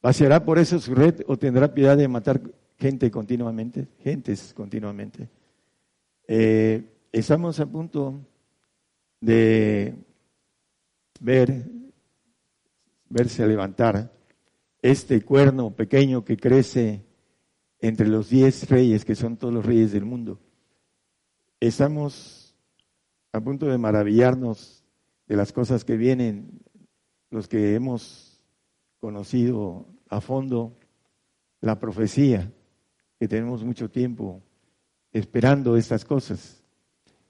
[0.00, 2.40] ¿Vaciará por eso su red o tendrá piedad de matar
[2.78, 3.88] gente continuamente?
[3.98, 5.28] Gentes continuamente.
[6.28, 8.20] Eh, estamos a punto
[9.20, 9.94] de
[11.20, 11.64] ver,
[13.08, 14.12] verse levantar
[14.80, 17.02] este cuerno pequeño que crece
[17.86, 20.40] entre los diez reyes, que son todos los reyes del mundo.
[21.60, 22.56] Estamos
[23.30, 24.82] a punto de maravillarnos
[25.26, 26.62] de las cosas que vienen,
[27.28, 28.42] los que hemos
[29.00, 30.78] conocido a fondo
[31.60, 32.50] la profecía,
[33.18, 34.42] que tenemos mucho tiempo
[35.12, 36.64] esperando estas cosas.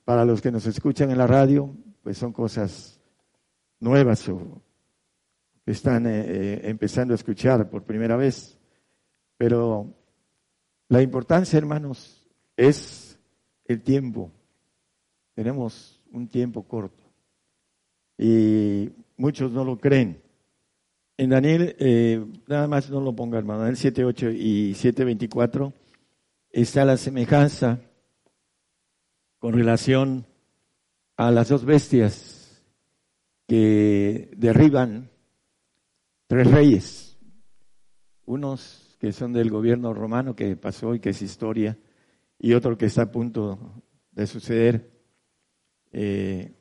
[0.04, 3.00] Para los que nos escuchan en la radio, pues son cosas
[3.80, 4.62] nuevas o
[5.66, 8.56] están eh, eh, empezando a escuchar por primera vez.
[9.36, 10.03] Pero
[10.88, 12.26] la importancia, hermanos,
[12.56, 13.18] es
[13.64, 14.30] el tiempo.
[15.34, 17.02] Tenemos un tiempo corto.
[18.18, 20.22] Y muchos no lo creen.
[21.16, 25.72] En Daniel, eh, nada más no lo ponga, hermano, Daniel 7.8 y 7.24
[26.50, 27.80] está la semejanza
[29.38, 30.26] con relación
[31.16, 32.62] a las dos bestias
[33.46, 35.10] que derriban
[36.26, 37.18] tres reyes,
[38.24, 41.76] unos que son del gobierno romano que pasó y que es historia,
[42.38, 43.82] y otro que está a punto
[44.12, 44.90] de suceder.
[45.92, 46.54] Eh,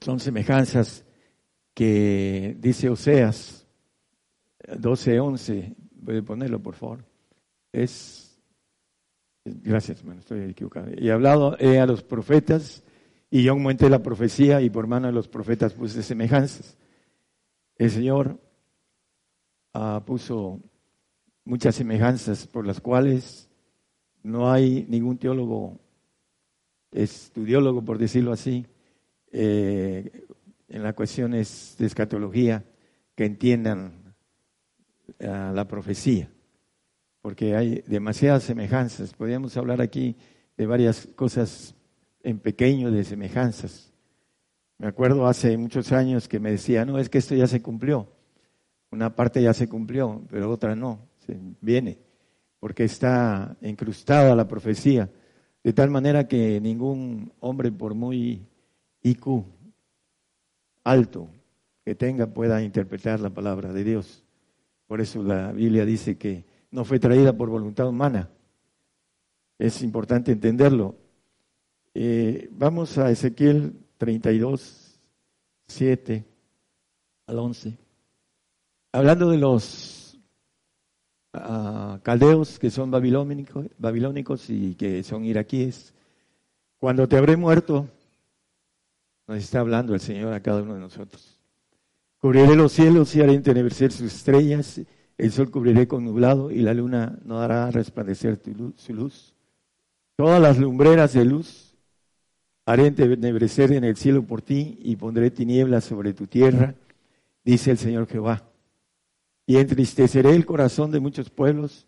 [0.00, 1.04] son semejanzas
[1.74, 3.66] que dice Oseas
[4.66, 7.04] 12:11, puede ponerlo por favor.
[7.70, 8.40] Es,
[9.44, 10.86] gracias hermano, estoy equivocado.
[10.96, 12.82] Y hablado a los profetas
[13.28, 16.78] y yo aumenté la profecía y por mano de los profetas puse semejanzas.
[17.76, 18.40] El Señor
[19.74, 20.62] ah, puso
[21.46, 23.48] muchas semejanzas por las cuales
[24.22, 25.78] no hay ningún teólogo,
[26.90, 28.66] estudiólogo por decirlo así,
[29.32, 30.24] eh,
[30.68, 32.64] en las cuestiones de escatología
[33.14, 33.92] que entiendan
[35.20, 36.28] ah, la profecía,
[37.22, 39.14] porque hay demasiadas semejanzas.
[39.14, 40.16] Podríamos hablar aquí
[40.56, 41.76] de varias cosas
[42.22, 43.92] en pequeño de semejanzas.
[44.78, 48.08] Me acuerdo hace muchos años que me decía, no, es que esto ya se cumplió.
[48.90, 51.00] Una parte ya se cumplió, pero otra no,
[51.60, 51.98] viene,
[52.60, 55.10] porque está incrustada la profecía,
[55.62, 58.46] de tal manera que ningún hombre, por muy
[59.02, 59.44] IQ
[60.84, 61.28] alto
[61.84, 64.24] que tenga pueda interpretar la palabra de Dios.
[64.86, 68.30] Por eso la Biblia dice que no fue traída por voluntad humana.
[69.58, 70.96] Es importante entenderlo.
[71.94, 75.00] Eh, vamos a Ezequiel 32,
[75.66, 76.24] 7
[77.26, 77.76] al 11.
[78.92, 80.05] Hablando de los
[81.36, 85.94] uh, caldeos que son babilónicos, babilónicos y que son iraquíes,
[86.78, 87.88] cuando te habré muerto,
[89.26, 91.38] nos está hablando el Señor a cada uno de nosotros.
[92.18, 94.80] Cubriré los cielos y haré entenecer sus estrellas,
[95.18, 98.40] el sol cubriré con nublado y la luna no hará resplandecer
[98.76, 99.34] su luz.
[100.16, 101.74] Todas las lumbreras de luz
[102.64, 106.74] haré entenebrecer en el cielo por ti y pondré tinieblas sobre tu tierra,
[107.44, 108.42] dice el Señor Jehová.
[109.46, 111.86] Y entristeceré el corazón de muchos pueblos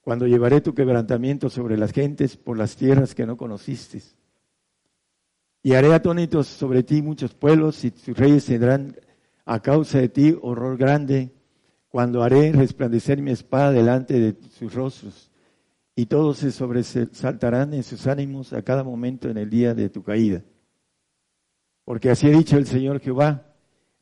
[0.00, 4.00] cuando llevaré tu quebrantamiento sobre las gentes por las tierras que no conociste
[5.62, 8.96] y haré atónitos sobre ti muchos pueblos y tus reyes tendrán
[9.44, 11.32] a causa de ti horror grande
[11.88, 15.30] cuando haré resplandecer mi espada delante de sus rostros
[15.94, 20.02] y todos se sobresaltarán en sus ánimos a cada momento en el día de tu
[20.02, 20.42] caída.
[21.84, 23.48] Porque así ha dicho el Señor Jehová,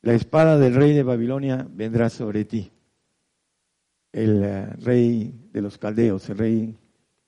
[0.02, 2.70] la espada del rey de Babilonia vendrá sobre ti.
[4.12, 6.76] El eh, rey de los caldeos, el rey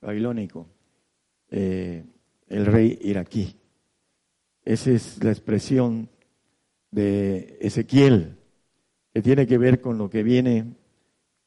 [0.01, 0.66] babilónico,
[1.51, 2.05] eh,
[2.49, 3.57] el rey iraquí.
[4.64, 6.09] Esa es la expresión
[6.91, 8.37] de Ezequiel,
[9.12, 10.74] que tiene que ver con lo que viene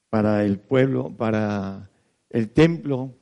[0.09, 1.89] para el pueblo, para
[2.29, 3.13] el templo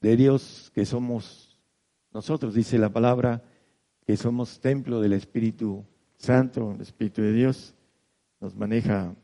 [0.00, 1.58] de Dios que somos
[2.12, 3.42] nosotros, dice la palabra,
[4.04, 5.84] que somos templo del Espíritu
[6.16, 7.74] Santo, el Espíritu de Dios,
[8.40, 9.14] nos maneja,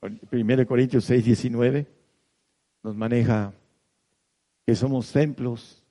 [0.00, 1.86] 1 Corintios 6, 19,
[2.82, 3.52] nos maneja
[4.66, 5.84] que somos templos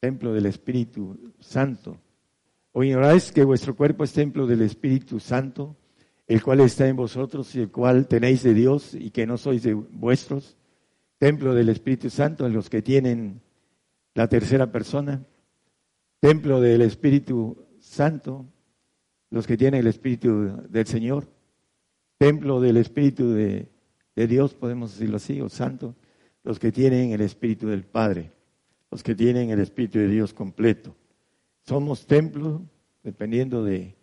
[0.00, 1.98] templo del Espíritu Santo.
[2.72, 5.76] ¿O ignoráis que vuestro cuerpo es templo del Espíritu Santo,
[6.26, 9.62] el cual está en vosotros y el cual tenéis de Dios y que no sois
[9.62, 10.56] de vuestros?
[11.18, 13.40] Templo del Espíritu Santo, los que tienen
[14.14, 15.24] la tercera persona.
[16.20, 18.46] Templo del Espíritu Santo,
[19.30, 21.26] los que tienen el Espíritu del Señor.
[22.18, 23.68] Templo del Espíritu de,
[24.14, 25.94] Dios, podemos decirlo así, o Santo,
[26.44, 28.32] los que tienen el Espíritu del Padre,
[28.90, 30.96] los que tienen el Espíritu de Dios completo.
[31.66, 32.62] Somos templos
[33.02, 33.96] dependiendo de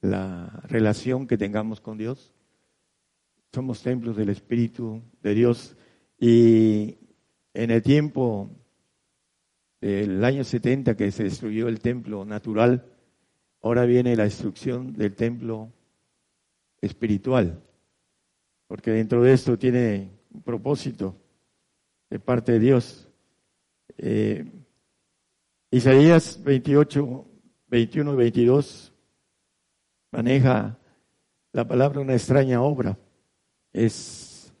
[0.00, 2.32] la relación que tengamos con Dios.
[3.52, 5.76] Somos templos del Espíritu de Dios.
[6.18, 6.96] Y
[7.52, 8.50] en el tiempo
[9.80, 12.86] del año 70 que se destruyó el templo natural,
[13.60, 15.72] ahora viene la destrucción del templo
[16.80, 17.62] espiritual.
[18.66, 21.16] Porque dentro de esto tiene un propósito
[22.10, 23.08] de parte de Dios.
[23.96, 24.44] Eh,
[25.70, 27.26] Isaías 28,
[27.68, 28.92] 21 y 22
[30.10, 30.78] maneja
[31.52, 32.98] la palabra una extraña obra.
[33.72, 34.52] Es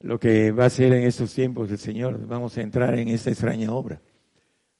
[0.00, 2.26] lo que va a hacer en estos tiempos el Señor.
[2.26, 4.00] Vamos a entrar en esta extraña obra.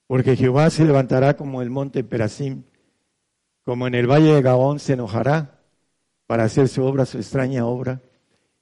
[0.06, 2.62] Porque Jehová se levantará como el monte Perasim,
[3.64, 5.55] como en el valle de Gabón se enojará
[6.26, 8.00] para hacer su obra, su extraña obra,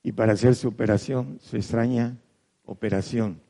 [0.03, 2.19] y para hacer su operación, su extraña
[2.67, 3.41] operación.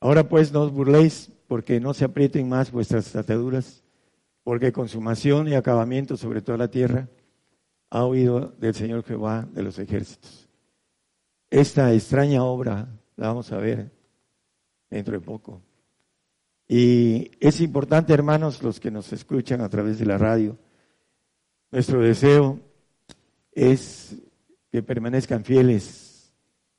[0.00, 3.82] Ahora pues no os burléis porque no se aprieten más vuestras ataduras,
[4.44, 7.08] porque consumación y acabamiento sobre toda la tierra
[7.90, 10.48] ha oído del Señor Jehová de los ejércitos.
[11.48, 13.90] Esta extraña obra la vamos a ver
[14.90, 15.62] dentro de poco.
[16.68, 20.58] Y es importante, hermanos, los que nos escuchan a través de la radio,
[21.70, 22.60] nuestro deseo
[23.56, 24.14] es
[24.70, 26.30] que permanezcan fieles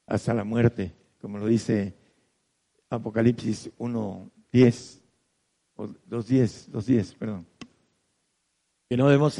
[0.06, 1.96] hasta la muerte, como lo dice
[2.92, 5.02] Apocalipsis 1, 10,
[5.76, 7.48] o 2.10, 2.10, perdón.
[8.88, 9.36] Que no debemos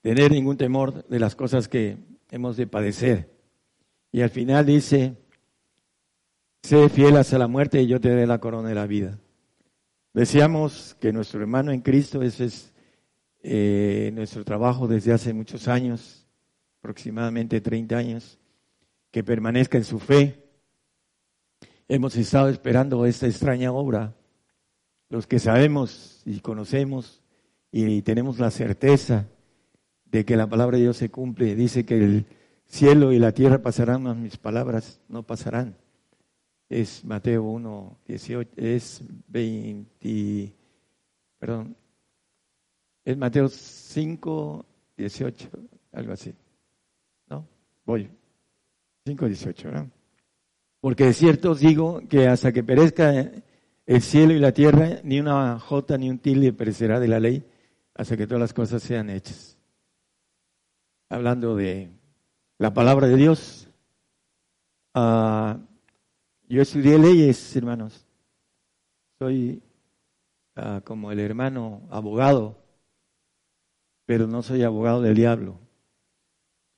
[0.00, 1.98] tener ningún temor de las cosas que
[2.30, 3.30] hemos de padecer.
[4.10, 5.16] Y al final dice,
[6.62, 9.18] sé fiel hasta la muerte y yo te daré la corona de la vida.
[10.14, 12.72] Deseamos que nuestro hermano en Cristo, ese es
[13.42, 16.23] eh, nuestro trabajo desde hace muchos años,
[16.84, 18.38] aproximadamente 30 años,
[19.10, 20.44] que permanezca en su fe.
[21.88, 24.14] Hemos estado esperando esta extraña obra
[25.08, 27.22] los que sabemos y conocemos
[27.72, 29.26] y tenemos la certeza
[30.04, 32.26] de que la palabra de Dios se cumple, dice que el
[32.66, 35.78] cielo y la tierra pasarán, mas mis palabras no pasarán.
[36.68, 40.52] Es Mateo 1, 18, es 20,
[41.38, 41.76] perdón,
[43.06, 44.66] es Mateo 5,
[44.98, 45.48] 18,
[45.92, 46.34] algo así.
[47.84, 48.10] Voy.
[49.06, 49.86] 5, 18, ¿verdad?
[50.80, 53.30] Porque de cierto os digo que hasta que perezca
[53.86, 57.44] el cielo y la tierra, ni una jota ni un tilde perecerá de la ley
[57.94, 59.58] hasta que todas las cosas sean hechas.
[61.08, 61.90] Hablando de
[62.58, 63.68] la palabra de Dios,
[64.94, 65.58] uh,
[66.48, 68.06] yo estudié leyes, hermanos.
[69.18, 69.62] Soy
[70.56, 72.58] uh, como el hermano abogado,
[74.06, 75.63] pero no soy abogado del diablo.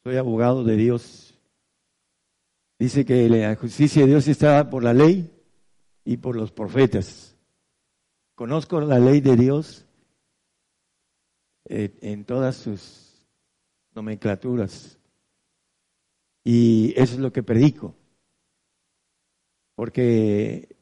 [0.06, 1.34] Soy abogado de Dios.
[2.78, 5.36] Dice que la justicia de Dios está por la ley
[6.04, 7.36] y por los profetas.
[8.36, 9.84] Conozco la ley de Dios
[11.64, 13.26] eh, en todas sus
[13.96, 14.96] nomenclaturas.
[16.44, 17.96] Y eso es lo que predico.
[19.74, 20.76] Porque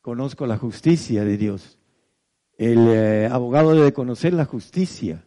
[0.00, 1.76] conozco la justicia de Dios.
[2.56, 5.24] El eh, abogado debe conocer la justicia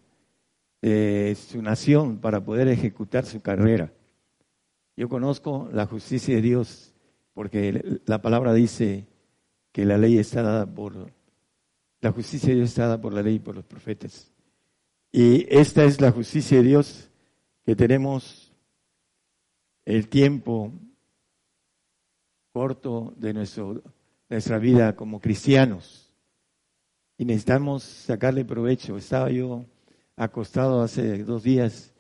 [0.89, 3.93] de su nación para poder ejecutar su carrera.
[4.97, 6.93] Yo conozco la justicia de Dios
[7.33, 9.07] porque la palabra dice
[9.71, 11.09] que la ley está dada por,
[12.01, 14.29] la justicia de Dios está dada por la ley y por los profetas.
[15.09, 17.09] Y esta es la justicia de Dios
[17.65, 18.51] que tenemos
[19.85, 20.73] el tiempo
[22.51, 23.81] corto de nuestro,
[24.27, 26.13] nuestra vida como cristianos.
[27.17, 28.97] Y necesitamos sacarle provecho.
[28.97, 29.65] Estaba yo
[30.15, 31.93] acostado hace dos días,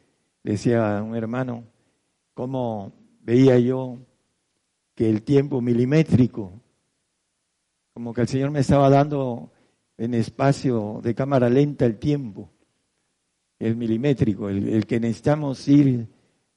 [0.43, 1.65] decía a un hermano,
[2.33, 3.99] cómo veía yo
[4.95, 6.61] que el tiempo milimétrico,
[7.93, 9.51] como que el Señor me estaba dando
[9.97, 12.49] en espacio de cámara lenta el tiempo,
[13.59, 16.07] el milimétrico, el, que necesitamos ir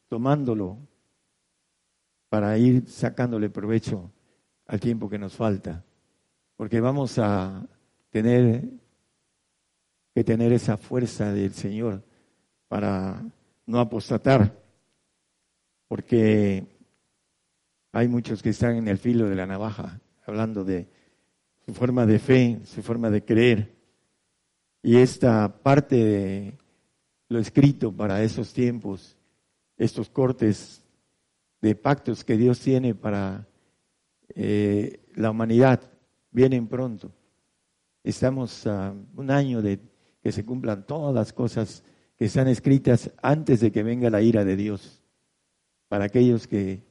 [0.09, 0.79] tomándolo
[2.29, 4.11] para ir sacándole provecho
[4.67, 5.85] al tiempo que nos falta,
[6.57, 7.67] porque vamos a
[8.11, 8.69] tener
[10.17, 12.03] que tener esa fuerza del Señor
[12.69, 13.23] para
[13.67, 14.59] no apostatar,
[15.89, 16.67] porque
[17.93, 20.89] hay muchos que están en el filo de la navaja, hablando de
[21.67, 23.77] su forma de fe, su forma de creer,
[24.83, 26.59] Y esta parte de
[27.29, 29.19] lo escrito para esos tiempos,
[29.77, 30.83] estos cortes
[31.61, 33.47] de pactos que Dios tiene para
[34.35, 35.83] eh, la humanidad,
[36.31, 37.13] vienen pronto.
[38.03, 39.79] Estamos a un año de
[40.27, 41.85] que se cumplan todas las cosas
[42.17, 45.01] que están escritas antes de que venga la ira de Dios.
[45.87, 46.83] Para aquellos que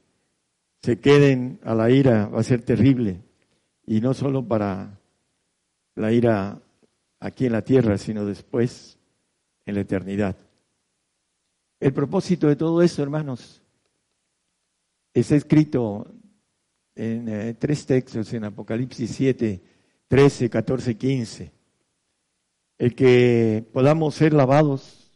[0.80, 3.20] se queden a la ira va a ser terrible.
[3.84, 4.98] Y no solo para
[5.96, 6.62] la ira
[7.20, 8.98] aquí en la tierra, sino después
[9.66, 10.34] en la eternidad.
[11.78, 13.62] El propósito de todo esto, hermanos,
[15.12, 16.10] está escrito
[16.94, 19.62] en eh, tres textos en Apocalipsis 7,
[20.08, 21.55] 13, 14, 15.
[22.78, 25.10] El que podamos ser lavados,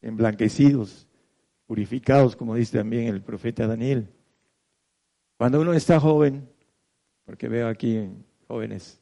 [0.00, 1.08] emblanquecidos,
[1.66, 4.08] purificados, como dice también el profeta Daniel.
[5.36, 6.48] Cuando uno está joven,
[7.24, 8.08] porque veo aquí
[8.46, 9.00] jóvenes,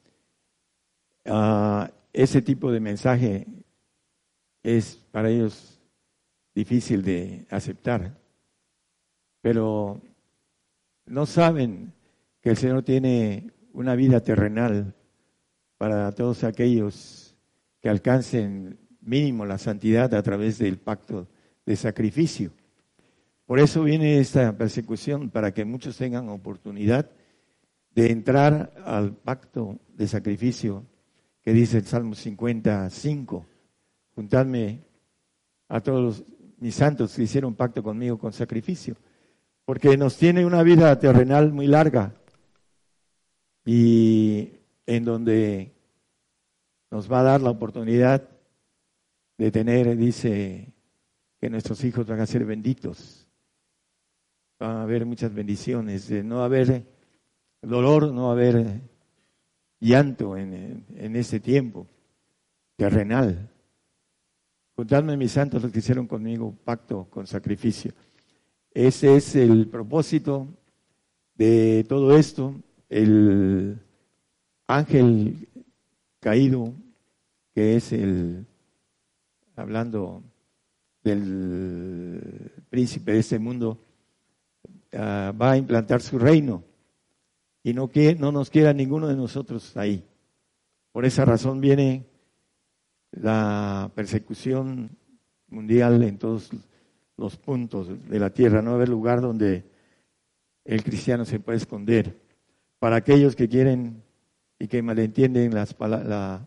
[1.25, 3.47] uh, ese tipo de mensaje
[4.63, 5.79] es para ellos
[6.55, 8.17] difícil de aceptar,
[9.41, 10.01] pero
[11.05, 11.93] no saben
[12.41, 14.93] que el Señor tiene una vida terrenal
[15.77, 17.18] para todos aquellos
[17.81, 21.27] que alcancen mínimo la santidad a través del pacto
[21.65, 22.51] de sacrificio.
[23.45, 27.09] Por eso viene esta persecución, para que muchos tengan oportunidad
[27.95, 30.85] de entrar al pacto de sacrificio
[31.41, 33.45] que dice el Salmo 55.
[34.15, 34.81] Juntadme
[35.67, 36.23] a todos
[36.59, 38.95] mis santos que hicieron pacto conmigo con sacrificio,
[39.65, 42.13] porque nos tiene una vida terrenal muy larga
[43.65, 44.53] y
[44.85, 45.71] en donde
[46.91, 48.29] nos va a dar la oportunidad
[49.37, 50.73] de tener, dice,
[51.39, 53.27] que nuestros hijos van a ser benditos.
[54.61, 56.83] Va a haber muchas bendiciones, de no haber
[57.61, 58.81] dolor, no haber
[59.79, 61.87] llanto en, en ese tiempo
[62.75, 63.49] terrenal.
[64.75, 67.91] Contadme mis santos los que hicieron conmigo pacto con sacrificio.
[68.71, 70.47] Ese es el propósito
[71.35, 72.55] de todo esto.
[72.87, 73.79] El
[74.67, 75.48] ángel
[76.19, 76.73] caído,
[77.53, 78.45] que es el,
[79.55, 80.23] hablando
[81.03, 83.79] del príncipe de este mundo,
[84.93, 86.63] ah, va a implantar su reino
[87.63, 90.03] y no, que, no nos quiera ninguno de nosotros ahí.
[90.91, 92.05] Por esa razón viene
[93.11, 94.91] la persecución
[95.47, 96.49] mundial en todos
[97.17, 98.61] los puntos de la tierra.
[98.61, 99.65] No va haber lugar donde
[100.63, 102.17] el cristiano se pueda esconder.
[102.79, 104.03] Para aquellos que quieren
[104.59, 106.41] y que malentienden las, las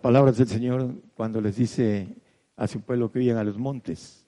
[0.00, 2.14] palabras del Señor cuando les dice
[2.56, 4.26] a su pueblo que huyan a los montes.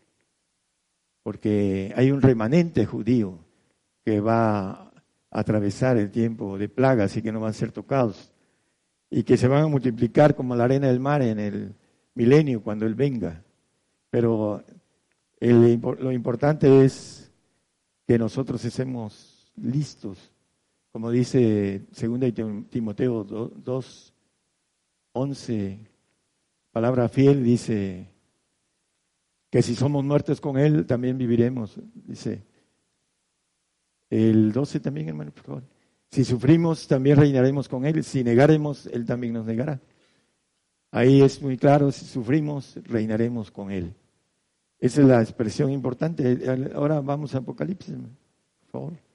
[1.22, 3.38] Porque hay un remanente judío
[4.05, 4.88] que va
[5.30, 8.32] atravesar el tiempo de plagas y que no van a ser tocados
[9.11, 11.74] y que se van a multiplicar como la arena del mar en el
[12.14, 13.42] milenio cuando Él venga.
[14.11, 14.64] Pero
[15.40, 17.30] lo importante es
[18.07, 20.32] que nosotros estemos listos,
[20.93, 24.14] como dice 2 Timoteo 2,
[25.12, 25.78] 11,
[26.72, 28.09] palabra fiel, dice
[29.51, 32.45] que si somos muertos con Él, también viviremos, dice
[34.11, 35.62] el 12 también, hermano, por favor.
[36.11, 38.03] Si sufrimos, también reinaremos con Él.
[38.03, 39.80] Si negaremos, Él también nos negará.
[40.91, 43.95] Ahí es muy claro, si sufrimos, reinaremos con Él.
[44.78, 46.39] Esa es la expresión importante.
[46.74, 49.07] Ahora vamos a Apocalipsis, por favor.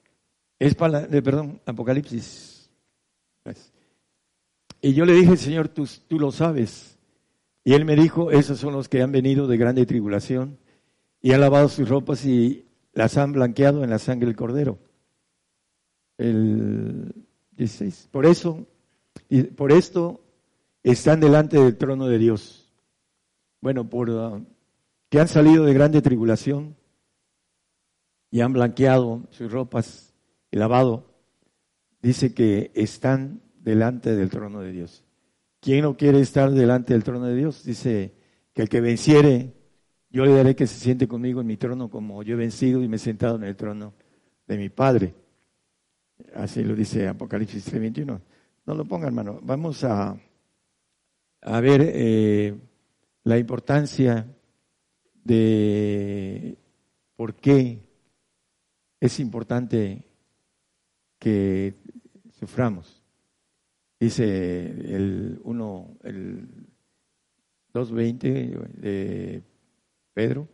[0.64, 2.70] Es para, perdón, Apocalipsis.
[4.80, 6.98] Y yo le dije, Señor, tú, tú lo sabes.
[7.64, 10.56] Y Él me dijo, esos son los que han venido de grande tribulación
[11.20, 14.78] y han lavado sus ropas y las han blanqueado en la sangre del cordero.
[16.16, 17.12] El
[17.58, 18.08] 16.
[18.10, 18.66] Por eso,
[19.56, 20.22] por esto
[20.82, 22.72] están delante del trono de Dios.
[23.60, 24.42] Bueno, por uh,
[25.10, 26.74] que han salido de grande tribulación
[28.30, 30.13] y han blanqueado sus ropas
[30.54, 31.04] y lavado,
[32.00, 35.04] dice que están delante del trono de Dios.
[35.58, 37.64] ¿Quién no quiere estar delante del trono de Dios?
[37.64, 38.14] Dice
[38.52, 39.52] que el que venciere
[40.10, 42.88] yo le daré que se siente conmigo en mi trono como yo he vencido y
[42.88, 43.94] me he sentado en el trono
[44.46, 45.12] de mi Padre.
[46.36, 48.20] Así lo dice Apocalipsis 3:21.
[48.64, 49.40] No lo ponga, hermano.
[49.42, 50.16] Vamos a,
[51.42, 52.54] a ver eh,
[53.24, 54.24] la importancia
[55.24, 56.56] de
[57.16, 57.80] por qué
[59.00, 60.13] es importante
[61.24, 61.72] que
[62.38, 63.02] suframos.
[63.98, 66.48] Dice el 1, el
[67.72, 69.42] 2.20 de
[70.12, 70.46] Pedro,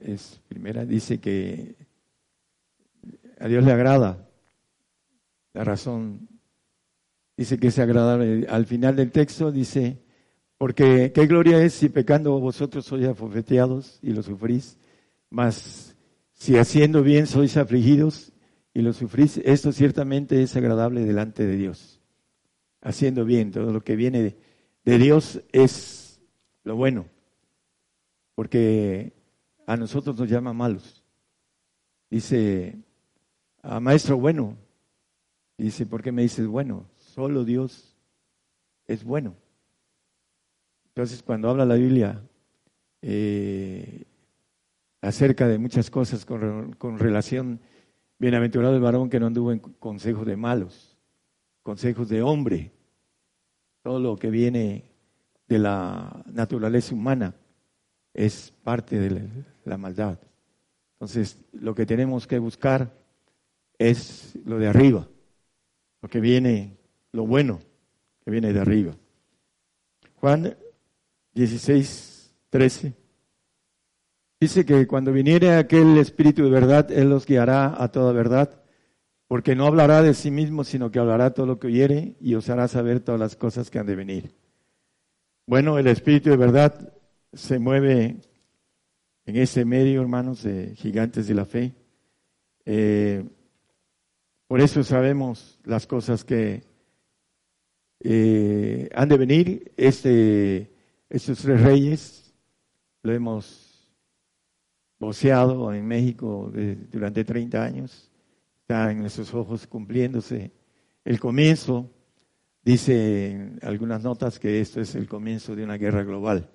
[0.00, 1.76] es primera, dice que
[3.38, 4.26] a Dios le agrada
[5.52, 6.28] la razón
[7.36, 8.46] dice que es agradable.
[8.48, 9.98] Al final del texto dice,
[10.56, 14.78] porque qué gloria es si pecando vosotros sois afofeteados y lo sufrís,
[15.28, 15.94] mas
[16.32, 18.33] si haciendo bien sois afligidos
[18.74, 22.00] y lo sufrís, esto ciertamente es agradable delante de Dios.
[22.82, 24.36] Haciendo bien, todo lo que viene
[24.84, 26.20] de, Dios es
[26.64, 27.06] lo bueno,
[28.34, 29.12] porque
[29.66, 31.04] a nosotros nos llama malos.
[32.10, 32.76] Dice,
[33.62, 34.56] a maestro bueno,
[35.56, 36.84] dice, ¿por qué me dices bueno?
[36.96, 37.96] Solo Dios
[38.86, 39.36] es bueno.
[40.88, 42.20] Entonces, cuando habla la Biblia
[43.02, 44.04] eh,
[45.00, 47.60] acerca de muchas cosas con, con relación
[48.24, 50.96] Bienaventurado el varón que no anduvo en consejos de malos,
[51.62, 52.72] consejos de hombre.
[53.82, 54.84] Todo lo que viene
[55.46, 57.34] de la naturaleza humana
[58.14, 59.28] es parte de
[59.66, 60.18] la maldad.
[60.94, 62.94] Entonces, lo que tenemos que buscar
[63.76, 65.06] es lo de arriba,
[66.00, 66.78] lo que viene,
[67.12, 67.60] lo bueno
[68.24, 68.96] que viene de arriba.
[70.14, 70.56] Juan
[71.34, 73.03] 16, 13.
[74.44, 78.62] Dice que cuando viniere aquel Espíritu de verdad, Él los guiará a toda verdad,
[79.26, 82.50] porque no hablará de sí mismo, sino que hablará todo lo que oyere y os
[82.50, 84.34] hará saber todas las cosas que han de venir.
[85.46, 86.92] Bueno, el Espíritu de verdad
[87.32, 88.16] se mueve
[89.24, 91.72] en ese medio, hermanos, gigantes de la fe.
[92.66, 93.24] Eh,
[94.46, 96.64] por eso sabemos las cosas que
[98.00, 99.72] eh, han de venir.
[99.78, 100.70] Este,
[101.08, 102.34] estos tres reyes
[103.02, 103.63] lo hemos
[105.04, 106.50] voceado en México
[106.90, 108.10] durante 30 años.
[108.62, 110.50] Está en nuestros ojos cumpliéndose
[111.04, 111.90] el comienzo.
[112.62, 116.50] Dice en algunas notas que esto es el comienzo de una guerra global.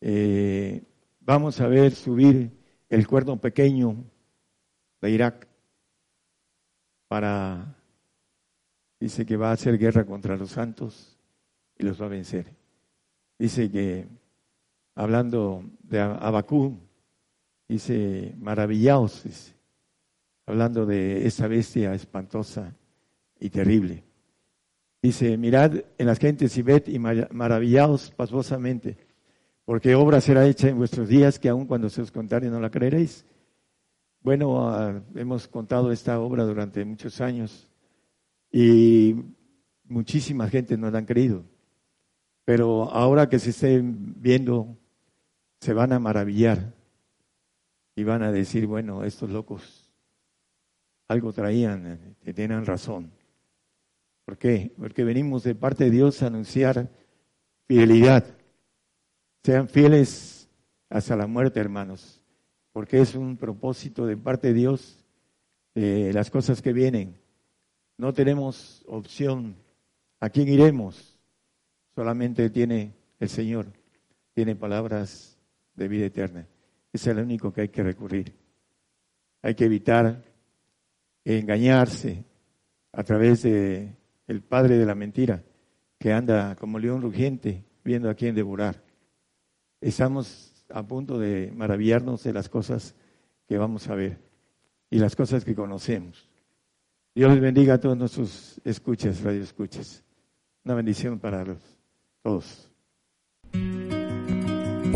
[0.00, 0.82] Eh,
[1.20, 2.50] vamos a ver subir
[2.88, 4.04] el cuerno pequeño
[5.00, 5.46] de Irak
[7.06, 7.76] para,
[8.98, 11.18] dice que va a hacer guerra contra los santos
[11.76, 12.54] y los va a vencer.
[13.38, 14.08] Dice que,
[14.96, 16.87] hablando de Abacú,
[17.68, 19.52] Dice, maravillaos,
[20.46, 22.74] hablando de esa bestia espantosa
[23.38, 24.04] y terrible.
[25.02, 28.96] Dice, mirad en las gentes y ved y maravillaos pasmosamente,
[29.66, 32.70] porque obra será hecha en vuestros días que aun cuando se os contare no la
[32.70, 33.26] creeréis.
[34.22, 37.68] Bueno, ah, hemos contado esta obra durante muchos años
[38.50, 39.14] y
[39.84, 41.44] muchísima gente no la han creído.
[42.46, 44.74] Pero ahora que se estén viendo,
[45.60, 46.77] se van a maravillar
[47.98, 49.90] y van a decir, bueno, estos locos
[51.08, 53.10] algo traían, que tenían razón.
[54.24, 54.72] ¿Por qué?
[54.78, 56.88] Porque venimos de parte de Dios a anunciar
[57.66, 58.24] fidelidad.
[59.42, 60.48] Sean fieles
[60.88, 62.22] hasta la muerte, hermanos,
[62.70, 65.04] porque es un propósito de parte de Dios
[65.74, 67.16] de las cosas que vienen.
[67.96, 69.56] No tenemos opción.
[70.20, 71.18] ¿A quién iremos?
[71.96, 73.66] Solamente tiene el Señor,
[74.34, 75.36] tiene palabras
[75.74, 76.46] de vida eterna
[76.98, 78.34] es el único que hay que recurrir.
[79.42, 80.22] Hay que evitar
[81.24, 82.24] engañarse
[82.92, 83.94] a través de
[84.26, 85.42] el padre de la mentira,
[85.98, 88.82] que anda como león rugiente viendo a quién devorar.
[89.80, 92.94] Estamos a punto de maravillarnos de las cosas
[93.46, 94.18] que vamos a ver
[94.90, 96.28] y las cosas que conocemos.
[97.14, 100.04] Dios les bendiga a todos nuestros escuchas, radio escuchas.
[100.64, 101.58] Una bendición para los,
[102.22, 102.67] todos.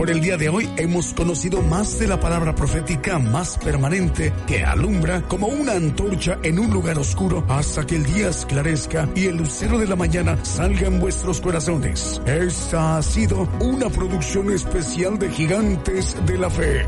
[0.03, 4.65] Por el día de hoy hemos conocido más de la palabra profética más permanente que
[4.65, 9.37] alumbra como una antorcha en un lugar oscuro hasta que el día esclarezca y el
[9.37, 12.21] lucero de la mañana salga en vuestros corazones.
[12.27, 16.85] Esta ha sido una producción especial de Gigantes de la Fe.